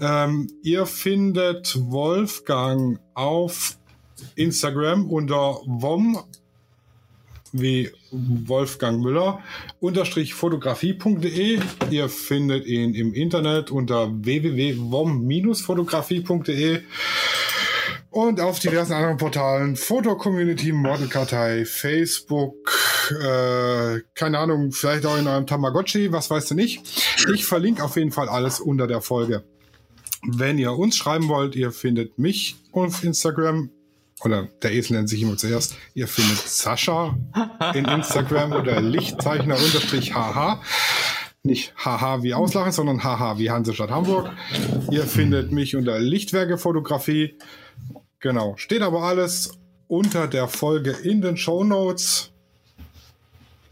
[0.00, 3.76] ähm, ihr findet Wolfgang auf
[4.34, 6.18] Instagram unter WOM
[7.52, 9.40] wie Wolfgang Müller
[9.80, 11.60] unterstrich fotografie.de.
[11.90, 16.80] Ihr findet ihn im Internet unter www.wom-fotografie.de
[18.10, 22.70] und auf diversen anderen Portalen Foto-Community, Modelkartei, Facebook,
[23.10, 26.82] äh, keine Ahnung, vielleicht auch in eurem Tamagotchi, was weißt du nicht.
[27.32, 29.44] Ich verlinke auf jeden Fall alles unter der Folge.
[30.26, 33.70] Wenn ihr uns schreiben wollt, ihr findet mich auf Instagram
[34.24, 35.76] oder der Esel nennt sich immer zuerst.
[35.94, 37.16] Ihr findet Sascha
[37.74, 40.62] in Instagram oder Lichtzeichner unterstrich HH.
[41.42, 44.30] Nicht HH wie Auslachen, sondern HH wie Hansestadt Hamburg.
[44.90, 47.36] Ihr findet mich unter Lichtwerke Fotografie.
[48.20, 48.54] Genau.
[48.56, 49.58] Steht aber alles
[49.88, 52.30] unter der Folge in den Show Notes.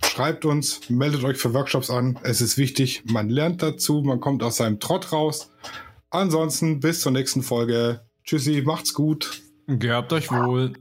[0.04, 2.18] Schreibt uns, meldet euch für Workshops an.
[2.24, 5.52] Es ist wichtig, man lernt dazu, man kommt aus seinem Trott raus.
[6.10, 8.00] Ansonsten bis zur nächsten Folge.
[8.24, 9.40] Tschüssi, macht's gut.
[9.78, 10.72] Gehabt euch wohl.